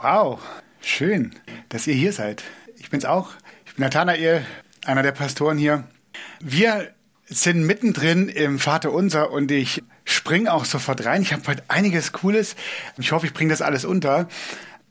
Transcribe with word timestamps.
Wow, 0.00 0.38
schön, 0.80 1.34
dass 1.70 1.88
ihr 1.88 1.94
hier 1.94 2.12
seid. 2.12 2.44
Ich 2.76 2.88
bin's 2.88 3.04
auch. 3.04 3.30
Ich 3.66 3.74
bin 3.74 3.82
Nathanael, 3.82 4.46
einer 4.84 5.02
der 5.02 5.10
Pastoren 5.10 5.58
hier. 5.58 5.88
Wir 6.38 6.94
sind 7.26 7.64
mittendrin 7.64 8.28
im 8.28 8.60
Vater 8.60 8.92
Unser 8.92 9.32
und 9.32 9.50
ich 9.50 9.82
spring 10.04 10.46
auch 10.46 10.66
sofort 10.66 11.04
rein. 11.04 11.22
Ich 11.22 11.32
habe 11.32 11.42
heute 11.48 11.64
einiges 11.66 12.12
Cooles. 12.12 12.54
Ich 12.96 13.10
hoffe, 13.10 13.26
ich 13.26 13.34
bringe 13.34 13.50
das 13.50 13.60
alles 13.60 13.84
unter. 13.84 14.28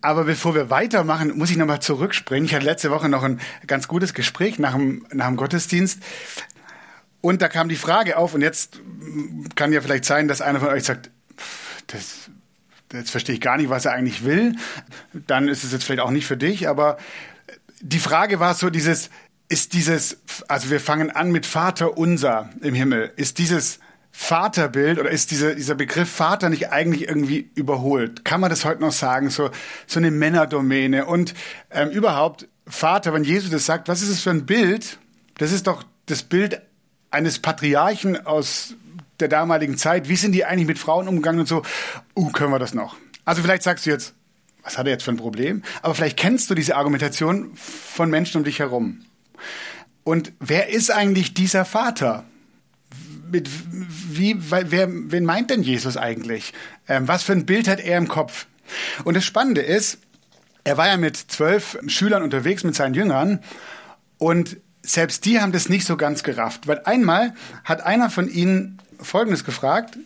Aber 0.01 0.25
bevor 0.25 0.56
wir 0.56 0.70
weitermachen, 0.70 1.37
muss 1.37 1.51
ich 1.51 1.58
nochmal 1.58 1.81
zurückspringen. 1.81 2.44
Ich 2.44 2.53
hatte 2.53 2.65
letzte 2.65 2.92
Woche 2.92 3.08
noch 3.08 3.24
ein 3.24 3.39
ganz 3.65 3.87
gutes 3.87 4.13
Gespräch 4.13 4.60
nach 4.60 4.74
dem, 4.74 5.08
nach 5.13 5.28
dem 5.28 5.37
Gottesdienst. 5.37 6.03
Und 7.21 7.42
da 7.42 7.47
kam 7.47 7.69
die 7.69 7.78
Frage 7.78 8.17
auf, 8.17 8.33
und 8.33 8.42
jetzt 8.42 8.81
kann 9.55 9.71
ja 9.71 9.79
vielleicht 9.79 10.03
sein, 10.03 10.28
dass 10.28 10.42
einer 10.42 10.60
von 10.60 10.67
euch 10.67 10.83
sagt, 10.83 11.12
das, 11.87 12.29
jetzt 12.94 13.12
verstehe 13.12 13.35
ich 13.35 13.42
gar 13.42 13.58
nicht, 13.58 13.69
was 13.69 13.85
er 13.85 13.94
eigentlich 13.94 14.24
will. 14.24 14.56
Dann 15.13 15.47
ist 15.47 15.63
es 15.63 15.72
jetzt 15.72 15.83
vielleicht 15.83 16.02
auch 16.02 16.11
nicht 16.11 16.25
für 16.25 16.38
dich, 16.38 16.67
aber 16.67 16.98
die 17.81 17.99
Frage 17.99 18.39
war 18.39 18.53
so 18.53 18.70
dieses, 18.70 19.09
ist 19.49 19.73
dieses, 19.73 20.17
also 20.48 20.70
wir 20.70 20.80
fangen 20.80 21.11
an 21.11 21.31
mit 21.31 21.45
Vater 21.45 21.97
unser 21.97 22.49
im 22.61 22.73
Himmel, 22.73 23.11
ist 23.16 23.38
dieses 23.38 23.80
Vaterbild 24.11 24.99
oder 24.99 25.11
ist 25.11 25.31
dieser, 25.31 25.53
dieser 25.53 25.75
Begriff 25.75 26.09
Vater 26.09 26.49
nicht 26.49 26.71
eigentlich 26.71 27.08
irgendwie 27.08 27.52
überholt? 27.53 28.25
Kann 28.25 28.41
man 28.41 28.49
das 28.49 28.66
heute 28.66 28.81
noch 28.81 28.91
sagen? 28.91 29.30
So, 29.30 29.52
so 29.85 29.99
eine 29.99 30.11
Männerdomäne 30.11 31.05
und 31.05 31.33
ähm, 31.69 31.89
überhaupt 31.89 32.47
Vater, 32.66 33.13
wenn 33.13 33.23
Jesus 33.23 33.52
das 33.52 33.66
sagt, 33.66 33.88
was 33.88 34.02
ist 34.02 34.09
es 34.09 34.22
für 34.22 34.31
ein 34.31 34.45
Bild? 34.45 34.97
Das 35.38 35.52
ist 35.52 35.67
doch 35.67 35.83
das 36.08 36.23
Bild 36.23 36.61
eines 37.11 37.39
Patriarchen 37.39 38.25
aus 38.25 38.73
der 39.20 39.27
damaligen 39.27 39.77
Zeit. 39.77 40.09
Wie 40.09 40.16
sind 40.16 40.31
die 40.34 40.45
eigentlich 40.45 40.67
mit 40.67 40.80
Frauen 40.80 41.07
umgegangen 41.07 41.41
und 41.41 41.48
so? 41.48 41.63
Uh, 42.16 42.30
können 42.31 42.52
wir 42.52 42.59
das 42.59 42.73
noch? 42.73 42.95
Also 43.25 43.41
vielleicht 43.41 43.63
sagst 43.63 43.85
du 43.85 43.89
jetzt, 43.89 44.13
was 44.63 44.77
hat 44.77 44.85
er 44.85 44.94
jetzt 44.94 45.03
für 45.03 45.12
ein 45.12 45.17
Problem? 45.17 45.63
Aber 45.81 45.95
vielleicht 45.95 46.17
kennst 46.17 46.49
du 46.49 46.55
diese 46.55 46.75
Argumentation 46.75 47.52
von 47.55 48.09
Menschen 48.09 48.38
um 48.38 48.44
dich 48.44 48.59
herum. 48.59 49.02
Und 50.03 50.31
wer 50.39 50.69
ist 50.69 50.91
eigentlich 50.91 51.33
dieser 51.33 51.66
Vater? 51.66 52.25
Mit, 53.30 53.50
wie, 53.72 54.38
wer, 54.39 54.88
wen 54.89 55.25
meint 55.25 55.50
denn 55.50 55.61
Jesus 55.61 55.97
eigentlich? 55.97 56.53
Ähm, 56.88 57.08
was 57.08 57.23
für 57.23 57.34
ein 57.34 57.45
Bild 57.45 57.67
hat 57.67 57.80
er 57.80 57.97
im 57.97 58.08
Kopf? 58.08 58.47
Und 59.03 59.16
das 59.16 59.25
Spannende 59.25 59.61
ist, 59.61 60.00
er 60.63 60.78
war 60.78 60.88
ja 60.88 60.97
mit 60.97 61.16
zwölf 61.16 61.78
Schülern 61.88 62.23
unterwegs 62.23 62.63
mit 62.63 62.75
seinen 62.75 62.94
Jüngern 62.94 63.39
und 64.17 64.58
selbst 64.81 65.25
die 65.25 65.39
haben 65.39 65.52
das 65.52 65.69
nicht 65.69 65.86
so 65.86 65.97
ganz 65.97 66.23
gerafft, 66.23 66.67
weil 66.67 66.81
einmal 66.86 67.34
hat 67.63 67.81
einer 67.81 68.09
von 68.09 68.30
ihnen 68.30 68.78
Folgendes 69.00 69.44
gefragt. 69.44 69.98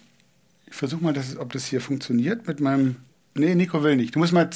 Ich 0.66 0.75
versuche 0.75 1.03
mal, 1.03 1.14
dass, 1.14 1.38
ob 1.38 1.52
das 1.53 1.66
hier 1.66 1.81
funktioniert 1.81 2.47
mit 2.47 2.59
meinem. 2.59 2.97
Nee, 3.34 3.56
Nico 3.56 3.84
will 3.84 3.95
nicht. 3.95 4.16
Du 4.16 4.20
musst 4.20 4.34
mal 4.34 4.50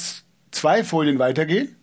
zwei 0.50 0.84
Folien 0.84 1.18
weitergehen. 1.18 1.76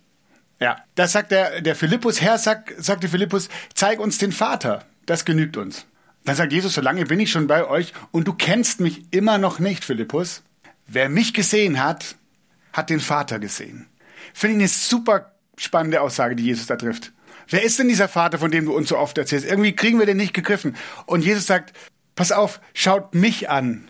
Ja, 0.60 0.78
das 0.96 1.12
sagt 1.12 1.32
der, 1.32 1.62
der 1.62 1.76
Philippus, 1.76 2.22
Herr, 2.22 2.38
sagt, 2.38 2.74
sagte 2.82 3.10
Philippus, 3.10 3.50
zeig 3.74 4.00
uns 4.00 4.18
den 4.18 4.32
Vater. 4.32 4.86
Das 5.06 5.26
genügt 5.26 5.58
uns. 5.58 5.86
Dann 6.26 6.36
sagt 6.36 6.54
Jesus, 6.54 6.74
solange 6.74 7.06
bin 7.06 7.20
ich 7.20 7.32
schon 7.32 7.48
bei 7.48 7.68
euch 7.68 7.94
und 8.12 8.28
du 8.28 8.34
kennst 8.34 8.80
mich 8.80 9.04
immer 9.12 9.38
noch 9.38 9.60
nicht, 9.60 9.84
Philippus. 9.84 10.42
Wer 10.88 11.10
mich 11.10 11.34
gesehen 11.34 11.84
hat, 11.84 12.16
hat 12.72 12.90
den 12.90 13.02
Vater 13.02 13.40
gesehen. 13.40 13.88
Finde 14.34 14.56
ich 14.56 14.62
eine 14.62 14.68
super 14.70 15.34
spannende 15.58 16.02
Aussage, 16.02 16.36
die 16.36 16.46
Jesus 16.46 16.68
da 16.68 16.76
trifft. 16.76 17.12
Wer 17.50 17.64
ist 17.64 17.78
denn 17.78 17.90
dieser 17.90 18.08
Vater, 18.08 18.40
von 18.40 18.52
dem 18.52 18.66
du 18.66 18.76
uns 18.76 18.90
so 18.90 18.98
oft 18.98 19.18
erzählst? 19.18 19.46
Irgendwie 19.46 19.76
kriegen 19.76 20.00
wir 20.00 20.06
den 20.06 20.18
nicht 20.18 20.34
gegriffen. 20.34 20.76
Und 21.06 21.24
Jesus 21.26 21.46
sagt, 21.46 21.74
pass 22.16 22.32
auf, 22.32 22.60
schaut 22.74 23.16
mich 23.16 23.50
an. 23.50 23.88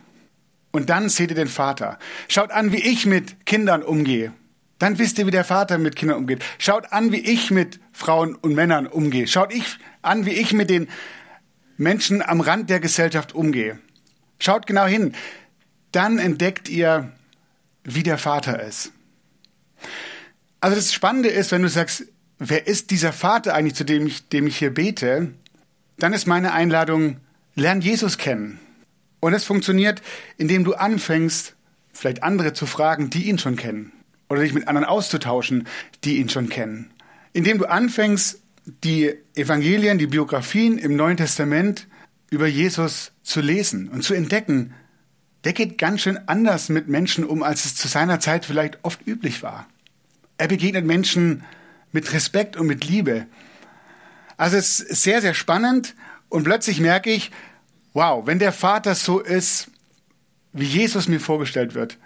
Und 0.71 0.89
dann 0.89 1.09
seht 1.09 1.29
ihr 1.29 1.35
den 1.35 1.47
Vater. 1.47 1.99
Schaut 2.27 2.51
an, 2.51 2.71
wie 2.71 2.81
ich 2.81 3.05
mit 3.05 3.45
Kindern 3.45 3.83
umgehe. 3.83 4.33
Dann 4.79 4.97
wisst 4.97 5.19
ihr, 5.19 5.27
wie 5.27 5.31
der 5.31 5.45
Vater 5.45 5.77
mit 5.77 5.95
Kindern 5.95 6.17
umgeht. 6.17 6.43
Schaut 6.57 6.91
an, 6.91 7.11
wie 7.11 7.19
ich 7.19 7.51
mit 7.51 7.79
Frauen 7.93 8.35
und 8.35 8.55
Männern 8.55 8.87
umgehe. 8.87 9.27
Schaut 9.27 9.53
ich 9.53 9.77
an, 10.01 10.25
wie 10.25 10.31
ich 10.31 10.51
mit 10.51 10.69
den 10.69 10.89
Menschen 11.77 12.21
am 12.21 12.41
Rand 12.41 12.69
der 12.69 12.79
Gesellschaft 12.79 13.33
umgehe. 13.33 13.79
Schaut 14.39 14.67
genau 14.67 14.85
hin. 14.85 15.13
Dann 15.91 16.17
entdeckt 16.17 16.69
ihr, 16.69 17.11
wie 17.83 18.03
der 18.03 18.17
Vater 18.17 18.61
ist. 18.61 18.91
Also 20.59 20.75
das 20.75 20.93
Spannende 20.93 21.29
ist, 21.29 21.51
wenn 21.51 21.61
du 21.61 21.69
sagst, 21.69 22.05
wer 22.39 22.67
ist 22.67 22.91
dieser 22.91 23.13
Vater 23.13 23.53
eigentlich, 23.53 23.75
zu 23.75 23.83
dem 23.83 24.07
ich, 24.07 24.27
dem 24.29 24.47
ich 24.47 24.57
hier 24.57 24.73
bete, 24.73 25.33
dann 25.97 26.13
ist 26.13 26.25
meine 26.25 26.53
Einladung, 26.53 27.17
lern 27.55 27.81
Jesus 27.81 28.17
kennen. 28.17 28.59
Und 29.19 29.33
es 29.33 29.45
funktioniert, 29.45 30.01
indem 30.37 30.63
du 30.63 30.73
anfängst, 30.73 31.55
vielleicht 31.93 32.23
andere 32.23 32.53
zu 32.53 32.65
fragen, 32.65 33.09
die 33.09 33.29
ihn 33.29 33.39
schon 33.39 33.55
kennen. 33.55 33.91
Oder 34.29 34.41
dich 34.41 34.53
mit 34.53 34.67
anderen 34.67 34.85
auszutauschen, 34.85 35.67
die 36.03 36.17
ihn 36.17 36.29
schon 36.29 36.49
kennen. 36.49 36.91
Indem 37.33 37.57
du 37.57 37.65
anfängst, 37.65 38.41
die 38.65 39.13
Evangelien, 39.35 39.97
die 39.97 40.07
Biografien 40.07 40.77
im 40.77 40.95
Neuen 40.95 41.17
Testament 41.17 41.87
über 42.29 42.47
Jesus 42.47 43.11
zu 43.21 43.41
lesen 43.41 43.89
und 43.89 44.03
zu 44.03 44.13
entdecken, 44.13 44.73
der 45.43 45.53
geht 45.53 45.77
ganz 45.77 46.01
schön 46.01 46.19
anders 46.27 46.69
mit 46.69 46.87
Menschen 46.87 47.25
um, 47.25 47.43
als 47.43 47.65
es 47.65 47.75
zu 47.75 47.87
seiner 47.87 48.19
Zeit 48.19 48.45
vielleicht 48.45 48.79
oft 48.83 49.05
üblich 49.05 49.43
war. 49.43 49.67
Er 50.37 50.47
begegnet 50.47 50.85
Menschen 50.85 51.43
mit 51.91 52.11
Respekt 52.13 52.55
und 52.55 52.67
mit 52.67 52.85
Liebe. 52.85 53.27
Also 54.37 54.57
es 54.57 54.79
ist 54.79 55.03
sehr, 55.03 55.21
sehr 55.21 55.33
spannend 55.33 55.95
und 56.33 56.45
plötzlich 56.45 56.79
merke 56.79 57.11
ich, 57.11 57.29
wow, 57.93 58.25
wenn 58.25 58.39
der 58.39 58.51
Vater 58.51 58.95
so 58.95 59.19
ist, 59.19 59.69
wie 60.51 60.65
Jesus 60.65 61.07
mir 61.07 61.19
vorgestellt 61.19 61.75
wird, 61.75 61.99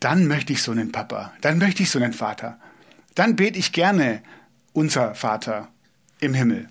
dann 0.00 0.26
möchte 0.26 0.52
ich 0.52 0.64
so 0.64 0.72
einen 0.72 0.90
Papa, 0.90 1.32
dann 1.40 1.58
möchte 1.58 1.84
ich 1.84 1.90
so 1.90 2.00
einen 2.00 2.12
Vater. 2.12 2.58
Dann 3.14 3.36
bete 3.36 3.56
ich 3.56 3.70
gerne 3.70 4.20
unser 4.72 5.14
Vater 5.14 5.68
im 6.18 6.34
Himmel. 6.34 6.70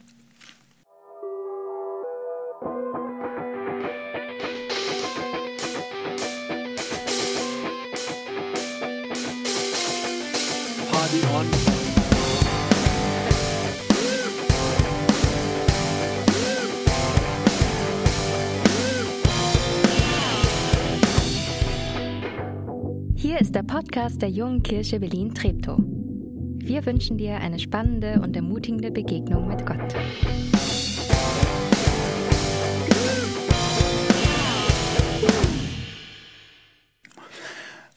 Hier 23.40 23.46
ist 23.46 23.56
der 23.56 23.64
Podcast 23.64 24.22
der 24.22 24.30
Jungen 24.30 24.64
Kirche 24.64 25.00
Berlin-Treptow. 25.00 25.80
Wir 25.80 26.86
wünschen 26.86 27.18
dir 27.18 27.38
eine 27.38 27.58
spannende 27.58 28.20
und 28.22 28.36
ermutigende 28.36 28.92
Begegnung 28.92 29.48
mit 29.48 29.66
Gott. 29.66 29.80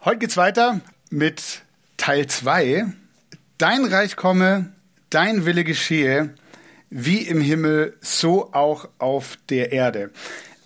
Heute 0.05 0.19
geht's 0.19 0.37
weiter 0.37 0.81
mit 1.11 1.63
Teil 1.97 2.29
2. 2.29 2.87
Dein 3.59 3.85
Reich 3.85 4.15
komme, 4.15 4.73
dein 5.11 5.45
Wille 5.45 5.65
geschehe, 5.65 6.37
wie 6.89 7.19
im 7.19 7.41
Himmel, 7.41 7.97
so 8.01 8.53
auch 8.53 8.89
auf 9.01 9.37
der 9.49 9.73
Erde. 9.73 10.13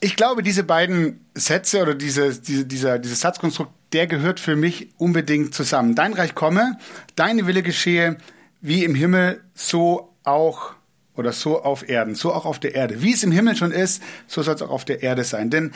Ich 0.06 0.14
glaube, 0.14 0.44
diese 0.44 0.62
beiden 0.62 1.26
Sätze 1.34 1.82
oder 1.82 1.92
diese, 1.92 2.32
diese, 2.40 2.64
dieser, 2.64 3.00
dieses 3.00 3.22
Satzkonstrukt 3.22 3.72
der 3.92 4.06
gehört 4.06 4.38
für 4.38 4.54
mich 4.54 4.90
unbedingt 4.98 5.52
zusammen. 5.52 5.96
Dein 5.96 6.12
Reich 6.12 6.36
komme, 6.36 6.78
deine 7.16 7.48
Wille 7.48 7.64
geschehe, 7.64 8.16
wie 8.60 8.84
im 8.84 8.94
Himmel, 8.94 9.42
so 9.52 10.14
auch 10.22 10.74
oder 11.16 11.32
so 11.32 11.60
auf 11.60 11.88
Erden, 11.88 12.14
so 12.14 12.32
auch 12.32 12.44
auf 12.44 12.60
der 12.60 12.76
Erde. 12.76 13.02
Wie 13.02 13.14
es 13.14 13.24
im 13.24 13.32
Himmel 13.32 13.56
schon 13.56 13.72
ist, 13.72 14.00
so 14.28 14.44
soll 14.44 14.54
es 14.54 14.62
auch 14.62 14.70
auf 14.70 14.84
der 14.84 15.02
Erde 15.02 15.24
sein. 15.24 15.50
Denn 15.50 15.72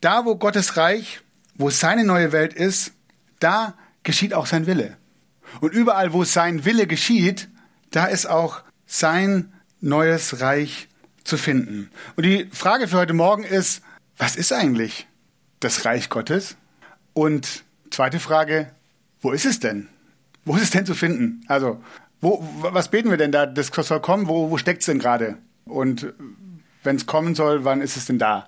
da, 0.00 0.24
wo 0.24 0.36
Gottes 0.36 0.78
Reich, 0.78 1.20
wo 1.56 1.68
seine 1.68 2.04
neue 2.04 2.32
Welt 2.32 2.54
ist, 2.54 2.92
da 3.38 3.74
geschieht 4.02 4.32
auch 4.32 4.46
sein 4.46 4.66
Wille. 4.66 4.96
Und 5.60 5.74
überall, 5.74 6.14
wo 6.14 6.24
sein 6.24 6.64
Wille 6.64 6.86
geschieht, 6.86 7.50
da 7.90 8.06
ist 8.06 8.24
auch 8.24 8.62
sein 8.86 9.52
neues 9.82 10.40
Reich 10.40 10.88
zu 11.24 11.36
finden. 11.36 11.90
Und 12.16 12.24
die 12.24 12.48
Frage 12.52 12.88
für 12.88 12.98
heute 12.98 13.14
Morgen 13.14 13.44
ist, 13.44 13.82
was 14.16 14.36
ist 14.36 14.52
eigentlich 14.52 15.06
das 15.60 15.84
Reich 15.84 16.08
Gottes? 16.08 16.56
Und 17.14 17.64
zweite 17.90 18.20
Frage, 18.20 18.70
wo 19.20 19.32
ist 19.32 19.46
es 19.46 19.58
denn? 19.58 19.88
Wo 20.44 20.56
ist 20.56 20.62
es 20.62 20.70
denn 20.70 20.86
zu 20.86 20.94
finden? 20.94 21.42
Also, 21.48 21.82
wo, 22.20 22.46
was 22.60 22.88
beten 22.88 23.10
wir 23.10 23.16
denn 23.16 23.32
da? 23.32 23.46
Das 23.46 23.68
soll 23.68 24.00
kommen, 24.00 24.28
wo, 24.28 24.50
wo 24.50 24.58
steckt 24.58 24.80
es 24.80 24.86
denn 24.86 24.98
gerade? 24.98 25.38
Und 25.64 26.12
wenn 26.82 26.96
es 26.96 27.06
kommen 27.06 27.34
soll, 27.34 27.64
wann 27.64 27.80
ist 27.80 27.96
es 27.96 28.06
denn 28.06 28.18
da? 28.18 28.46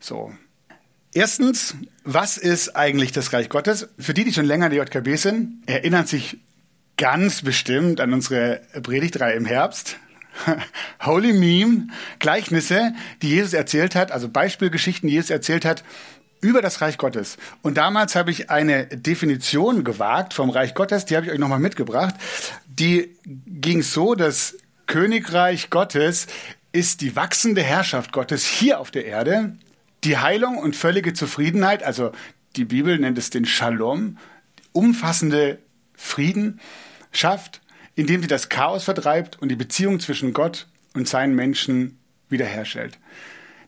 So. 0.00 0.32
Erstens, 1.12 1.74
was 2.04 2.38
ist 2.38 2.76
eigentlich 2.76 3.12
das 3.12 3.32
Reich 3.32 3.48
Gottes? 3.48 3.88
Für 3.98 4.14
die, 4.14 4.24
die 4.24 4.32
schon 4.32 4.44
länger 4.44 4.66
in 4.66 4.72
der 4.72 4.84
JKB 4.84 5.16
sind, 5.16 5.62
erinnern 5.66 6.06
sich 6.06 6.38
ganz 6.96 7.42
bestimmt 7.42 8.00
an 8.00 8.12
unsere 8.12 8.60
Predigtreihe 8.82 9.34
im 9.34 9.46
Herbst. 9.46 9.96
Holy 11.04 11.32
Meme, 11.32 11.88
Gleichnisse, 12.18 12.94
die 13.22 13.30
Jesus 13.30 13.52
erzählt 13.52 13.94
hat, 13.94 14.12
also 14.12 14.28
Beispielgeschichten, 14.28 15.08
die 15.08 15.14
Jesus 15.14 15.30
erzählt 15.30 15.64
hat, 15.64 15.84
über 16.40 16.62
das 16.62 16.80
Reich 16.80 16.98
Gottes. 16.98 17.36
Und 17.62 17.76
damals 17.76 18.14
habe 18.14 18.30
ich 18.30 18.50
eine 18.50 18.86
Definition 18.86 19.84
gewagt 19.84 20.34
vom 20.34 20.50
Reich 20.50 20.74
Gottes, 20.74 21.04
die 21.04 21.16
habe 21.16 21.26
ich 21.26 21.32
euch 21.32 21.38
nochmal 21.38 21.58
mitgebracht. 21.58 22.14
Die 22.66 23.16
ging 23.26 23.82
so, 23.82 24.14
das 24.14 24.56
Königreich 24.86 25.70
Gottes 25.70 26.26
ist 26.72 27.00
die 27.00 27.16
wachsende 27.16 27.62
Herrschaft 27.62 28.12
Gottes 28.12 28.46
hier 28.46 28.78
auf 28.78 28.90
der 28.90 29.06
Erde, 29.06 29.56
die 30.04 30.18
Heilung 30.18 30.58
und 30.58 30.76
völlige 30.76 31.12
Zufriedenheit, 31.12 31.82
also 31.82 32.12
die 32.56 32.64
Bibel 32.64 32.98
nennt 32.98 33.18
es 33.18 33.30
den 33.30 33.44
Shalom, 33.44 34.18
umfassende 34.72 35.58
Frieden 35.94 36.60
schafft, 37.10 37.60
indem 37.98 38.22
sie 38.22 38.28
das 38.28 38.48
Chaos 38.48 38.84
vertreibt 38.84 39.42
und 39.42 39.48
die 39.48 39.56
Beziehung 39.56 39.98
zwischen 39.98 40.32
Gott 40.32 40.68
und 40.94 41.08
seinen 41.08 41.34
Menschen 41.34 41.98
wiederherstellt. 42.28 42.96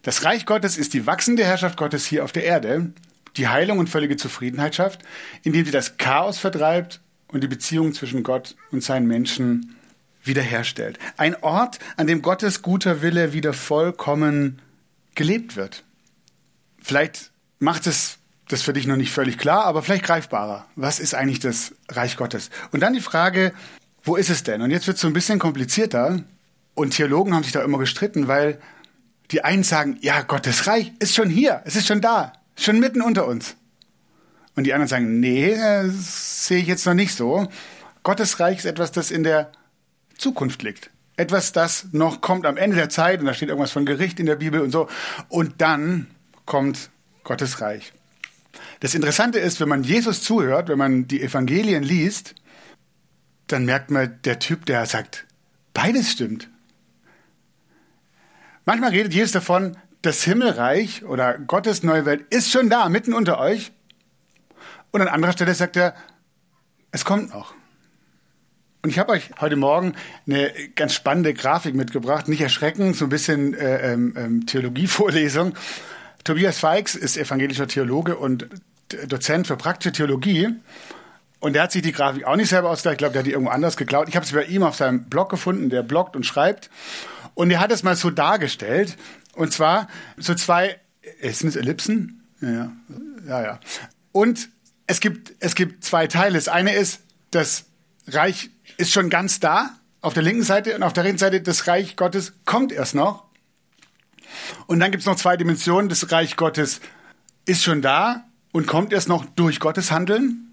Das 0.02 0.24
Reich 0.24 0.46
Gottes 0.46 0.78
ist 0.78 0.94
die 0.94 1.04
wachsende 1.04 1.44
Herrschaft 1.44 1.76
Gottes 1.76 2.06
hier 2.06 2.22
auf 2.22 2.30
der 2.30 2.44
Erde, 2.44 2.92
die 3.36 3.48
Heilung 3.48 3.78
und 3.78 3.90
völlige 3.90 4.16
Zufriedenheit 4.16 4.76
schafft, 4.76 5.02
indem 5.42 5.64
sie 5.64 5.72
das 5.72 5.96
Chaos 5.96 6.38
vertreibt 6.38 7.00
und 7.26 7.42
die 7.42 7.48
Beziehung 7.48 7.92
zwischen 7.92 8.22
Gott 8.22 8.54
und 8.70 8.84
seinen 8.84 9.08
Menschen 9.08 9.74
wiederherstellt. 10.22 11.00
Ein 11.16 11.34
Ort, 11.42 11.80
an 11.96 12.06
dem 12.06 12.22
Gottes 12.22 12.62
guter 12.62 13.02
Wille 13.02 13.32
wieder 13.32 13.52
vollkommen 13.52 14.62
gelebt 15.16 15.56
wird. 15.56 15.82
Vielleicht 16.80 17.32
macht 17.58 17.88
es 17.88 18.18
das 18.46 18.62
für 18.62 18.72
dich 18.72 18.86
noch 18.86 18.96
nicht 18.96 19.12
völlig 19.12 19.38
klar, 19.38 19.64
aber 19.64 19.82
vielleicht 19.82 20.04
greifbarer. 20.04 20.66
Was 20.76 21.00
ist 21.00 21.14
eigentlich 21.14 21.40
das 21.40 21.74
Reich 21.88 22.16
Gottes? 22.16 22.50
Und 22.70 22.80
dann 22.80 22.94
die 22.94 23.00
Frage, 23.00 23.52
wo 24.02 24.16
ist 24.16 24.30
es 24.30 24.42
denn? 24.42 24.62
Und 24.62 24.70
jetzt 24.70 24.86
wird 24.86 24.96
es 24.96 25.00
so 25.00 25.06
ein 25.06 25.12
bisschen 25.12 25.38
komplizierter. 25.38 26.22
Und 26.74 26.90
Theologen 26.90 27.34
haben 27.34 27.42
sich 27.42 27.52
da 27.52 27.62
immer 27.62 27.78
gestritten, 27.78 28.28
weil 28.28 28.60
die 29.30 29.44
einen 29.44 29.62
sagen, 29.62 29.98
ja, 30.00 30.22
Gottes 30.22 30.66
Reich 30.66 30.92
ist 30.98 31.14
schon 31.14 31.30
hier, 31.30 31.62
es 31.64 31.76
ist 31.76 31.86
schon 31.86 32.00
da, 32.00 32.32
schon 32.56 32.80
mitten 32.80 33.02
unter 33.02 33.26
uns. 33.26 33.56
Und 34.56 34.64
die 34.64 34.74
anderen 34.74 34.88
sagen, 34.88 35.20
nee, 35.20 35.56
das 35.56 36.46
sehe 36.46 36.58
ich 36.58 36.66
jetzt 36.66 36.86
noch 36.86 36.94
nicht 36.94 37.14
so. 37.14 37.48
Gottes 38.02 38.40
Reich 38.40 38.58
ist 38.58 38.64
etwas, 38.64 38.92
das 38.92 39.10
in 39.10 39.22
der 39.22 39.52
Zukunft 40.16 40.62
liegt. 40.62 40.90
Etwas, 41.16 41.52
das 41.52 41.88
noch 41.92 42.20
kommt 42.20 42.46
am 42.46 42.56
Ende 42.56 42.76
der 42.76 42.88
Zeit 42.88 43.20
und 43.20 43.26
da 43.26 43.34
steht 43.34 43.50
irgendwas 43.50 43.72
von 43.72 43.84
Gericht 43.84 44.18
in 44.18 44.26
der 44.26 44.36
Bibel 44.36 44.60
und 44.60 44.70
so. 44.70 44.88
Und 45.28 45.60
dann 45.60 46.08
kommt 46.46 46.90
Gottes 47.24 47.60
Reich. 47.60 47.92
Das 48.80 48.94
Interessante 48.94 49.38
ist, 49.38 49.60
wenn 49.60 49.68
man 49.68 49.84
Jesus 49.84 50.22
zuhört, 50.22 50.68
wenn 50.68 50.78
man 50.78 51.06
die 51.06 51.22
Evangelien 51.22 51.82
liest, 51.82 52.34
dann 53.52 53.64
merkt 53.64 53.90
man, 53.90 54.18
der 54.24 54.38
Typ, 54.38 54.66
der 54.66 54.86
sagt, 54.86 55.26
beides 55.74 56.10
stimmt. 56.10 56.48
Manchmal 58.64 58.90
redet 58.90 59.14
Jesus 59.14 59.32
davon, 59.32 59.76
das 60.02 60.22
Himmelreich 60.24 61.04
oder 61.04 61.38
Gottes 61.38 61.82
neue 61.82 62.06
Welt 62.06 62.24
ist 62.30 62.50
schon 62.50 62.70
da, 62.70 62.88
mitten 62.88 63.12
unter 63.12 63.38
euch. 63.38 63.72
Und 64.90 65.00
an 65.00 65.08
anderer 65.08 65.32
Stelle 65.32 65.54
sagt 65.54 65.76
er, 65.76 65.94
es 66.90 67.04
kommt 67.04 67.30
noch. 67.30 67.54
Und 68.82 68.90
ich 68.90 68.98
habe 68.98 69.12
euch 69.12 69.30
heute 69.40 69.56
Morgen 69.56 69.94
eine 70.26 70.52
ganz 70.74 70.94
spannende 70.94 71.34
Grafik 71.34 71.74
mitgebracht. 71.74 72.28
Nicht 72.28 72.40
erschrecken, 72.40 72.94
so 72.94 73.06
ein 73.06 73.10
bisschen 73.10 73.52
äh, 73.54 73.92
ähm, 73.92 74.14
ähm 74.16 74.46
Theologievorlesung. 74.46 75.54
Tobias 76.24 76.58
Feix 76.58 76.94
ist 76.94 77.16
evangelischer 77.16 77.68
Theologe 77.68 78.16
und 78.16 78.48
Dozent 79.06 79.46
für 79.46 79.56
praktische 79.56 79.92
Theologie. 79.92 80.48
Und 81.40 81.54
der 81.54 81.62
hat 81.62 81.72
sich 81.72 81.82
die 81.82 81.92
Grafik 81.92 82.24
auch 82.24 82.36
nicht 82.36 82.50
selber 82.50 82.70
ausgedacht. 82.70 82.94
Ich 82.94 82.98
glaube, 82.98 83.12
der 83.12 83.20
hat 83.20 83.26
die 83.26 83.32
irgendwo 83.32 83.50
anders 83.50 83.76
geklaut. 83.76 84.08
Ich 84.08 84.16
habe 84.16 84.26
sie 84.26 84.34
bei 84.34 84.44
ihm 84.44 84.62
auf 84.62 84.76
seinem 84.76 85.04
Blog 85.04 85.30
gefunden. 85.30 85.70
Der 85.70 85.82
bloggt 85.82 86.14
und 86.14 86.24
schreibt. 86.24 86.70
Und 87.34 87.50
er 87.50 87.60
hat 87.60 87.72
es 87.72 87.82
mal 87.82 87.96
so 87.96 88.10
dargestellt. 88.10 88.96
Und 89.34 89.52
zwar 89.52 89.88
so 90.18 90.34
zwei, 90.34 90.78
äh, 91.20 91.30
sind 91.30 91.48
es 91.48 91.56
Ellipsen? 91.56 92.28
Ja, 92.40 92.72
ja. 93.26 93.42
ja. 93.42 93.60
Und 94.12 94.50
es 94.86 95.00
gibt, 95.00 95.32
es 95.40 95.54
gibt 95.54 95.84
zwei 95.84 96.06
Teile. 96.06 96.34
Das 96.34 96.48
eine 96.48 96.74
ist, 96.74 97.00
das 97.30 97.64
Reich 98.06 98.50
ist 98.76 98.92
schon 98.92 99.08
ganz 99.08 99.40
da 99.40 99.70
auf 100.00 100.14
der 100.14 100.22
linken 100.22 100.42
Seite 100.42 100.74
und 100.74 100.82
auf 100.82 100.92
der 100.92 101.04
rechten 101.04 101.18
Seite 101.18 101.40
das 101.40 101.66
Reich 101.66 101.96
Gottes 101.96 102.32
kommt 102.44 102.72
erst 102.72 102.94
noch. 102.94 103.24
Und 104.66 104.80
dann 104.80 104.90
gibt 104.90 105.02
es 105.02 105.06
noch 105.06 105.16
zwei 105.16 105.36
Dimensionen. 105.36 105.88
Das 105.88 106.10
Reich 106.10 106.36
Gottes 106.36 106.80
ist 107.46 107.62
schon 107.62 107.82
da 107.82 108.24
und 108.52 108.66
kommt 108.66 108.92
erst 108.92 109.08
noch 109.08 109.24
durch 109.24 109.60
Gottes 109.60 109.90
Handeln. 109.90 110.49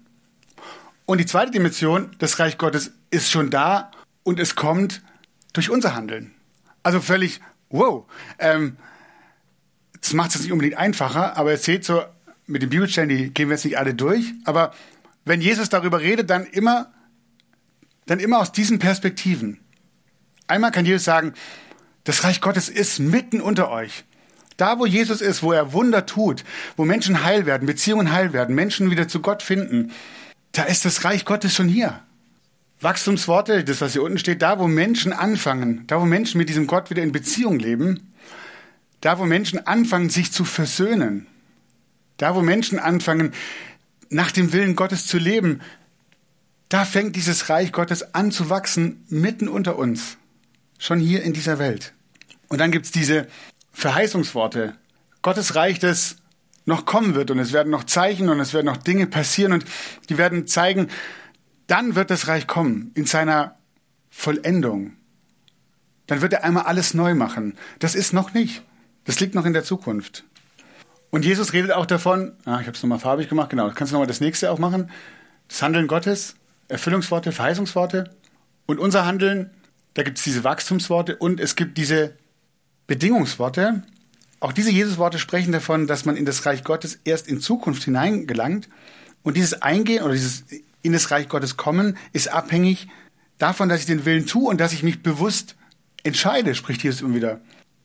Und 1.08 1.16
die 1.16 1.24
zweite 1.24 1.50
Dimension, 1.50 2.10
das 2.18 2.38
Reich 2.38 2.58
Gottes 2.58 2.90
ist 3.10 3.30
schon 3.30 3.48
da 3.48 3.90
und 4.24 4.38
es 4.38 4.56
kommt 4.56 5.00
durch 5.54 5.70
unser 5.70 5.94
Handeln. 5.94 6.34
Also 6.82 7.00
völlig, 7.00 7.40
wow. 7.70 8.04
Ähm, 8.38 8.76
das 9.98 10.12
macht 10.12 10.34
es 10.34 10.42
nicht 10.42 10.52
unbedingt 10.52 10.76
einfacher, 10.76 11.38
aber 11.38 11.52
es 11.52 11.64
seht 11.64 11.86
so, 11.86 12.02
mit 12.46 12.60
den 12.60 12.68
Bibelstellen, 12.68 13.08
die 13.08 13.32
gehen 13.32 13.48
wir 13.48 13.56
jetzt 13.56 13.64
nicht 13.64 13.78
alle 13.78 13.94
durch, 13.94 14.34
aber 14.44 14.74
wenn 15.24 15.40
Jesus 15.40 15.70
darüber 15.70 16.00
redet, 16.00 16.28
dann 16.28 16.44
immer, 16.44 16.92
dann 18.04 18.20
immer 18.20 18.40
aus 18.40 18.52
diesen 18.52 18.78
Perspektiven. 18.78 19.60
Einmal 20.46 20.72
kann 20.72 20.84
Jesus 20.84 21.04
sagen, 21.04 21.32
das 22.04 22.22
Reich 22.22 22.42
Gottes 22.42 22.68
ist 22.68 22.98
mitten 22.98 23.40
unter 23.40 23.70
euch. 23.70 24.04
Da, 24.58 24.78
wo 24.78 24.84
Jesus 24.84 25.22
ist, 25.22 25.42
wo 25.42 25.52
er 25.52 25.72
Wunder 25.72 26.04
tut, 26.04 26.44
wo 26.76 26.84
Menschen 26.84 27.24
heil 27.24 27.46
werden, 27.46 27.64
Beziehungen 27.64 28.12
heil 28.12 28.34
werden, 28.34 28.54
Menschen 28.54 28.90
wieder 28.90 29.08
zu 29.08 29.20
Gott 29.22 29.42
finden, 29.42 29.90
da 30.58 30.64
ist 30.64 30.84
das 30.84 31.04
Reich 31.04 31.24
Gottes 31.24 31.54
schon 31.54 31.68
hier. 31.68 32.02
Wachstumsworte, 32.80 33.62
das, 33.62 33.80
was 33.80 33.92
hier 33.92 34.02
unten 34.02 34.18
steht, 34.18 34.42
da, 34.42 34.58
wo 34.58 34.66
Menschen 34.66 35.12
anfangen, 35.12 35.86
da, 35.86 36.00
wo 36.00 36.04
Menschen 36.04 36.36
mit 36.36 36.48
diesem 36.48 36.66
Gott 36.66 36.90
wieder 36.90 37.04
in 37.04 37.12
Beziehung 37.12 37.60
leben, 37.60 38.12
da, 39.00 39.20
wo 39.20 39.24
Menschen 39.24 39.64
anfangen, 39.68 40.10
sich 40.10 40.32
zu 40.32 40.44
versöhnen, 40.44 41.28
da, 42.16 42.34
wo 42.34 42.42
Menschen 42.42 42.80
anfangen, 42.80 43.34
nach 44.10 44.32
dem 44.32 44.52
Willen 44.52 44.74
Gottes 44.74 45.06
zu 45.06 45.18
leben, 45.18 45.60
da 46.68 46.84
fängt 46.84 47.14
dieses 47.14 47.48
Reich 47.48 47.70
Gottes 47.70 48.16
an 48.16 48.32
zu 48.32 48.50
wachsen, 48.50 49.04
mitten 49.08 49.46
unter 49.46 49.78
uns, 49.78 50.16
schon 50.76 50.98
hier 50.98 51.22
in 51.22 51.34
dieser 51.34 51.60
Welt. 51.60 51.92
Und 52.48 52.58
dann 52.58 52.72
gibt's 52.72 52.90
diese 52.90 53.28
Verheißungsworte. 53.72 54.74
Gottes 55.22 55.54
Reich, 55.54 55.78
das 55.78 56.16
noch 56.68 56.84
kommen 56.84 57.14
wird 57.14 57.30
und 57.30 57.38
es 57.38 57.52
werden 57.52 57.70
noch 57.70 57.84
Zeichen 57.84 58.28
und 58.28 58.38
es 58.40 58.52
werden 58.52 58.66
noch 58.66 58.76
Dinge 58.76 59.06
passieren 59.06 59.52
und 59.52 59.64
die 60.08 60.18
werden 60.18 60.46
zeigen, 60.46 60.88
dann 61.66 61.94
wird 61.94 62.10
das 62.10 62.28
Reich 62.28 62.46
kommen 62.46 62.92
in 62.94 63.06
seiner 63.06 63.56
Vollendung. 64.10 64.92
Dann 66.06 66.20
wird 66.20 66.32
er 66.32 66.44
einmal 66.44 66.64
alles 66.64 66.94
neu 66.94 67.14
machen. 67.14 67.56
Das 67.78 67.94
ist 67.94 68.12
noch 68.12 68.34
nicht. 68.34 68.62
Das 69.04 69.18
liegt 69.18 69.34
noch 69.34 69.46
in 69.46 69.54
der 69.54 69.64
Zukunft. 69.64 70.24
Und 71.10 71.24
Jesus 71.24 71.54
redet 71.54 71.72
auch 71.72 71.86
davon, 71.86 72.32
ah, 72.44 72.60
ich 72.60 72.66
habe 72.66 72.76
es 72.76 72.82
nochmal 72.82 72.98
farbig 72.98 73.30
gemacht, 73.30 73.48
genau, 73.48 73.70
kannst 73.70 73.92
du 73.92 73.94
nochmal 73.94 74.06
das 74.06 74.20
nächste 74.20 74.50
auch 74.50 74.58
machen. 74.58 74.90
Das 75.48 75.62
Handeln 75.62 75.86
Gottes, 75.86 76.36
Erfüllungsworte, 76.68 77.32
Verheißungsworte. 77.32 78.10
Und 78.66 78.78
unser 78.78 79.06
Handeln, 79.06 79.50
da 79.94 80.02
gibt 80.02 80.18
es 80.18 80.24
diese 80.24 80.44
Wachstumsworte 80.44 81.16
und 81.16 81.40
es 81.40 81.56
gibt 81.56 81.78
diese 81.78 82.14
Bedingungsworte. 82.86 83.84
Auch 84.40 84.52
diese 84.52 84.70
Jesusworte 84.70 85.18
sprechen 85.18 85.52
davon, 85.52 85.86
dass 85.86 86.04
man 86.04 86.16
in 86.16 86.24
das 86.24 86.46
Reich 86.46 86.62
Gottes 86.62 86.98
erst 87.04 87.26
in 87.28 87.40
Zukunft 87.40 87.84
hineingelangt. 87.84 88.68
Und 89.22 89.36
dieses 89.36 89.62
Eingehen 89.62 90.04
oder 90.04 90.12
dieses 90.12 90.44
in 90.82 90.92
das 90.92 91.10
Reich 91.10 91.28
Gottes 91.28 91.56
kommen 91.56 91.96
ist 92.12 92.28
abhängig 92.28 92.88
davon, 93.38 93.68
dass 93.68 93.80
ich 93.80 93.86
den 93.86 94.04
Willen 94.04 94.26
tue 94.26 94.48
und 94.48 94.60
dass 94.60 94.72
ich 94.72 94.82
mich 94.82 95.02
bewusst 95.02 95.56
entscheide, 96.04 96.54
spricht 96.54 96.82
Jesus 96.82 97.00
immer 97.00 97.14
wieder. 97.14 97.40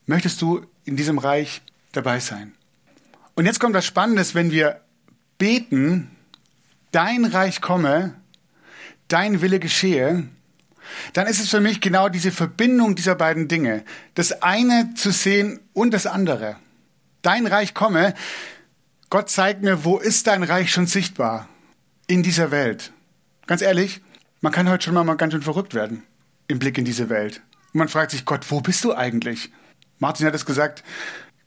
Möchtest 0.06 0.40
du 0.42 0.64
in 0.84 0.96
diesem 0.96 1.18
Reich 1.18 1.62
dabei 1.92 2.20
sein? 2.20 2.54
Und 3.34 3.46
jetzt 3.46 3.58
kommt 3.58 3.74
was 3.74 3.84
Spannendes, 3.84 4.34
wenn 4.34 4.52
wir 4.52 4.80
beten, 5.38 6.10
dein 6.92 7.24
Reich 7.24 7.60
komme, 7.60 8.14
dein 9.08 9.40
Wille 9.40 9.58
geschehe, 9.58 10.28
dann 11.12 11.26
ist 11.26 11.40
es 11.40 11.50
für 11.50 11.60
mich 11.60 11.80
genau 11.80 12.08
diese 12.08 12.32
Verbindung 12.32 12.94
dieser 12.94 13.14
beiden 13.14 13.48
Dinge. 13.48 13.84
Das 14.14 14.42
eine 14.42 14.94
zu 14.94 15.10
sehen 15.10 15.60
und 15.72 15.92
das 15.92 16.06
andere. 16.06 16.56
Dein 17.22 17.46
Reich 17.46 17.74
komme. 17.74 18.14
Gott 19.10 19.30
zeigt 19.30 19.62
mir, 19.62 19.84
wo 19.84 19.98
ist 19.98 20.26
dein 20.26 20.42
Reich 20.42 20.72
schon 20.72 20.86
sichtbar 20.86 21.48
in 22.06 22.22
dieser 22.22 22.50
Welt. 22.50 22.92
Ganz 23.46 23.62
ehrlich, 23.62 24.00
man 24.40 24.52
kann 24.52 24.68
heute 24.68 24.84
schon 24.84 24.94
mal 24.94 25.16
ganz 25.16 25.32
schön 25.32 25.42
verrückt 25.42 25.74
werden 25.74 26.02
im 26.48 26.58
Blick 26.58 26.78
in 26.78 26.84
diese 26.84 27.08
Welt. 27.08 27.40
Und 27.72 27.78
man 27.78 27.88
fragt 27.88 28.10
sich, 28.10 28.24
Gott, 28.24 28.50
wo 28.50 28.60
bist 28.60 28.84
du 28.84 28.94
eigentlich? 28.94 29.50
Martin 29.98 30.26
hat 30.26 30.34
es 30.34 30.46
gesagt, 30.46 30.84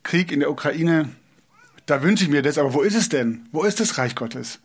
Krieg 0.02 0.32
in 0.32 0.40
der 0.40 0.50
Ukraine, 0.50 1.10
da 1.86 2.02
wünsche 2.02 2.24
ich 2.24 2.30
mir 2.30 2.42
das, 2.42 2.58
aber 2.58 2.74
wo 2.74 2.82
ist 2.82 2.94
es 2.94 3.08
denn? 3.08 3.48
Wo 3.52 3.62
ist 3.62 3.80
das 3.80 3.98
Reich 3.98 4.14
Gottes, 4.14 4.58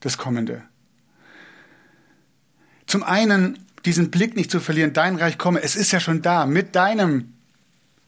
das 0.00 0.18
Kommende? 0.18 0.62
Zum 2.86 3.02
einen 3.02 3.58
diesen 3.84 4.10
Blick 4.10 4.36
nicht 4.36 4.50
zu 4.50 4.60
verlieren, 4.60 4.92
dein 4.92 5.16
Reich 5.16 5.38
komme, 5.38 5.62
es 5.62 5.76
ist 5.76 5.92
ja 5.92 6.00
schon 6.00 6.22
da, 6.22 6.46
mit 6.46 6.74
deinem 6.74 7.32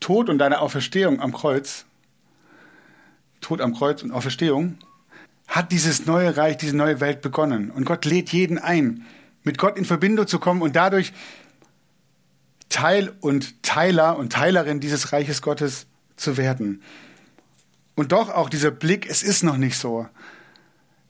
Tod 0.01 0.29
und 0.29 0.39
deiner 0.39 0.61
Auferstehung 0.61 1.21
am 1.21 1.33
Kreuz, 1.33 1.85
Tod 3.41 3.61
am 3.61 3.75
Kreuz 3.75 4.03
und 4.03 4.13
Auferstehung, 4.13 4.79
hat 5.49 5.73
dieses 5.73 6.07
neue 6.07 6.37
Reich, 6.37 6.57
diese 6.57 6.77
neue 6.77 7.01
Welt 7.01 7.21
begonnen. 7.23 7.71
Und 7.71 7.85
Gott 7.85 8.05
lädt 8.05 8.31
jeden 8.31 8.59
ein, 8.59 9.05
mit 9.45 9.59
Gott 9.59 9.77
in 9.77 9.85
Verbindung 9.85 10.27
zu 10.27 10.39
kommen 10.39 10.63
und 10.63 10.77
dadurch 10.77 11.13
Teil 12.69 13.13
und 13.21 13.63
Teiler 13.63 14.17
und 14.17 14.33
Teilerin 14.33 14.81
dieses 14.81 15.13
Reiches 15.13 15.43
Gottes 15.43 15.87
zu 16.17 16.37
werden. 16.37 16.83
Und 17.95 18.13
doch 18.13 18.31
auch 18.31 18.49
dieser 18.49 18.71
Blick, 18.71 19.07
es 19.09 19.23
ist 19.23 19.43
noch 19.43 19.59
nicht 19.59 19.77
so. 19.77 20.09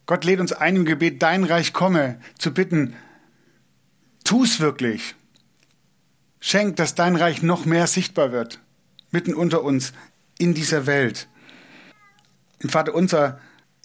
Gott 0.06 0.24
lädt 0.24 0.40
uns 0.40 0.52
ein 0.52 0.76
im 0.76 0.84
Gebet, 0.84 1.22
dein 1.22 1.44
Reich 1.44 1.72
komme, 1.72 2.18
zu 2.36 2.52
bitten, 2.52 2.94
tu 4.24 4.44
es 4.44 4.60
wirklich. 4.60 5.14
Schenk, 6.40 6.76
dass 6.76 6.94
dein 6.94 7.16
Reich 7.16 7.42
noch 7.42 7.64
mehr 7.64 7.86
sichtbar 7.86 8.32
wird, 8.32 8.60
mitten 9.10 9.34
unter 9.34 9.62
uns, 9.62 9.92
in 10.38 10.54
dieser 10.54 10.86
Welt. 10.86 11.28
Im 12.58 12.68
Vater 12.68 12.94
unser 12.94 13.40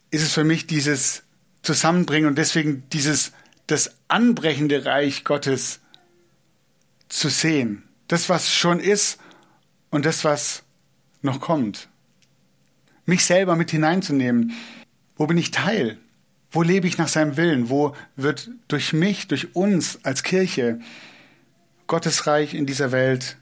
ist 0.09 0.23
es 0.23 0.33
für 0.33 0.43
mich 0.43 0.67
dieses 0.67 1.23
Zusammenbringen 1.61 2.29
und 2.29 2.37
deswegen 2.37 2.83
dieses, 2.91 3.31
das 3.67 3.95
anbrechende 4.07 4.85
Reich 4.85 5.23
Gottes 5.23 5.81
zu 7.09 7.29
sehen. 7.29 7.83
Das, 8.07 8.29
was 8.29 8.51
schon 8.51 8.79
ist 8.79 9.19
und 9.89 10.05
das, 10.05 10.23
was 10.23 10.63
noch 11.21 11.41
kommt. 11.41 11.89
Mich 13.05 13.25
selber 13.25 13.55
mit 13.55 13.71
hineinzunehmen. 13.71 14.53
Wo 15.15 15.27
bin 15.27 15.37
ich 15.37 15.51
Teil? 15.51 15.97
Wo 16.51 16.61
lebe 16.61 16.87
ich 16.87 16.97
nach 16.97 17.07
seinem 17.07 17.37
Willen? 17.37 17.69
Wo 17.69 17.95
wird 18.15 18.49
durch 18.67 18.93
mich, 18.93 19.27
durch 19.27 19.55
uns 19.55 19.99
als 20.03 20.23
Kirche 20.23 20.79
Gottes 21.87 22.27
Reich 22.27 22.53
in 22.53 22.65
dieser 22.65 22.91
Welt 22.91 23.37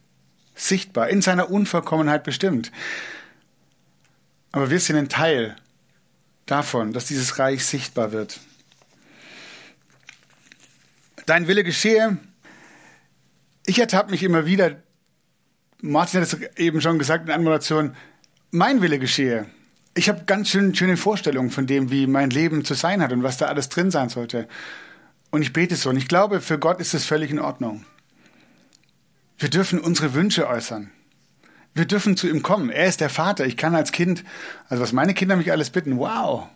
sichtbar, 0.56 1.10
in 1.10 1.22
seiner 1.22 1.50
Unvollkommenheit 1.50 2.24
bestimmt? 2.24 2.72
Aber 4.52 4.70
wir 4.70 4.80
sind 4.80 4.96
ein 4.96 5.10
Teil 5.10 5.56
davon, 6.46 6.94
dass 6.94 7.06
dieses 7.06 7.40
Reich 7.40 7.66
sichtbar 7.66 8.12
wird. 8.12 8.40
Dein 11.26 11.48
Wille 11.48 11.64
geschehe. 11.64 12.18
Ich 13.66 13.80
ertappe 13.80 14.12
mich 14.12 14.24
immer 14.24 14.46
wieder, 14.46 14.78
Martin 15.82 16.22
hat 16.22 16.28
es 16.28 16.58
eben 16.58 16.82
schon 16.82 17.00
gesagt 17.00 17.22
in 17.22 17.28
der 17.28 17.36
Anmoderation, 17.36 17.96
mein 18.52 18.82
Wille 18.82 19.00
geschehe. 19.00 19.48
Ich 19.98 20.10
habe 20.10 20.26
ganz 20.26 20.50
schön, 20.50 20.76
schöne 20.76 20.98
Vorstellungen 20.98 21.52
von 21.52 21.68
dem, 21.68 21.90
wie 21.90 22.06
mein 22.06 22.30
Leben 22.30 22.66
zu 22.66 22.74
sein 22.74 23.02
hat 23.02 23.14
und 23.14 23.24
was 23.24 23.38
da 23.38 23.46
alles 23.46 23.70
drin 23.70 23.92
sein 23.92 24.10
sollte. 24.10 24.48
Und 25.32 25.42
ich 25.42 25.54
bete 25.54 25.78
so. 25.78 25.90
Und 25.90 25.96
ich 25.96 26.10
glaube, 26.10 26.42
für 26.42 26.60
Gott 26.60 26.82
ist 26.82 26.94
es 26.94 27.06
völlig 27.06 27.32
in 27.32 27.40
Ordnung. 27.40 27.86
Wir 29.38 29.50
dürfen 29.50 29.80
unsere 29.80 30.14
Wünsche 30.14 30.48
äußern. 30.48 30.92
Wir 31.74 31.86
dürfen 31.86 32.18
zu 32.18 32.28
ihm 32.28 32.42
kommen. 32.42 32.70
Er 32.70 32.88
ist 32.88 33.00
der 33.00 33.10
Vater. 33.10 33.46
Ich 33.46 33.56
kann 33.56 33.74
als 33.74 33.94
Kind, 33.94 34.26
also 34.68 34.84
was 34.84 34.92
meine 34.92 35.14
Kinder 35.14 35.38
mich 35.38 35.52
alles 35.52 35.70
bitten, 35.70 35.98
wow. 35.98 36.48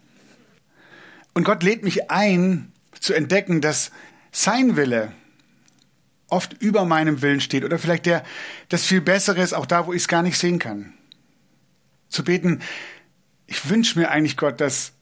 Und 1.34 1.46
Gott 1.46 1.64
lädt 1.64 1.84
mich 1.84 2.12
ein, 2.12 2.74
zu 3.00 3.14
entdecken, 3.14 3.62
dass 3.62 3.92
sein 4.32 4.76
Wille 4.76 5.14
oft 6.28 6.62
über 6.62 6.84
meinem 6.84 7.22
Willen 7.22 7.40
steht 7.40 7.64
oder 7.64 7.80
vielleicht 7.80 8.06
der, 8.06 8.24
das 8.68 8.86
viel 8.86 9.02
Bessere 9.02 9.42
ist, 9.42 9.54
auch 9.54 9.66
da, 9.66 9.88
wo 9.88 9.94
ich 9.94 10.02
es 10.02 10.08
gar 10.10 10.24
nicht 10.24 10.38
sehen 10.38 10.60
kann. 10.60 10.94
Zu 12.10 12.24
beten, 12.24 12.62
ich 13.50 13.68
wünsche 13.68 13.98
mir 13.98 14.12
eigentlich 14.12 14.38
Gott, 14.38 14.62
dass 14.62 14.94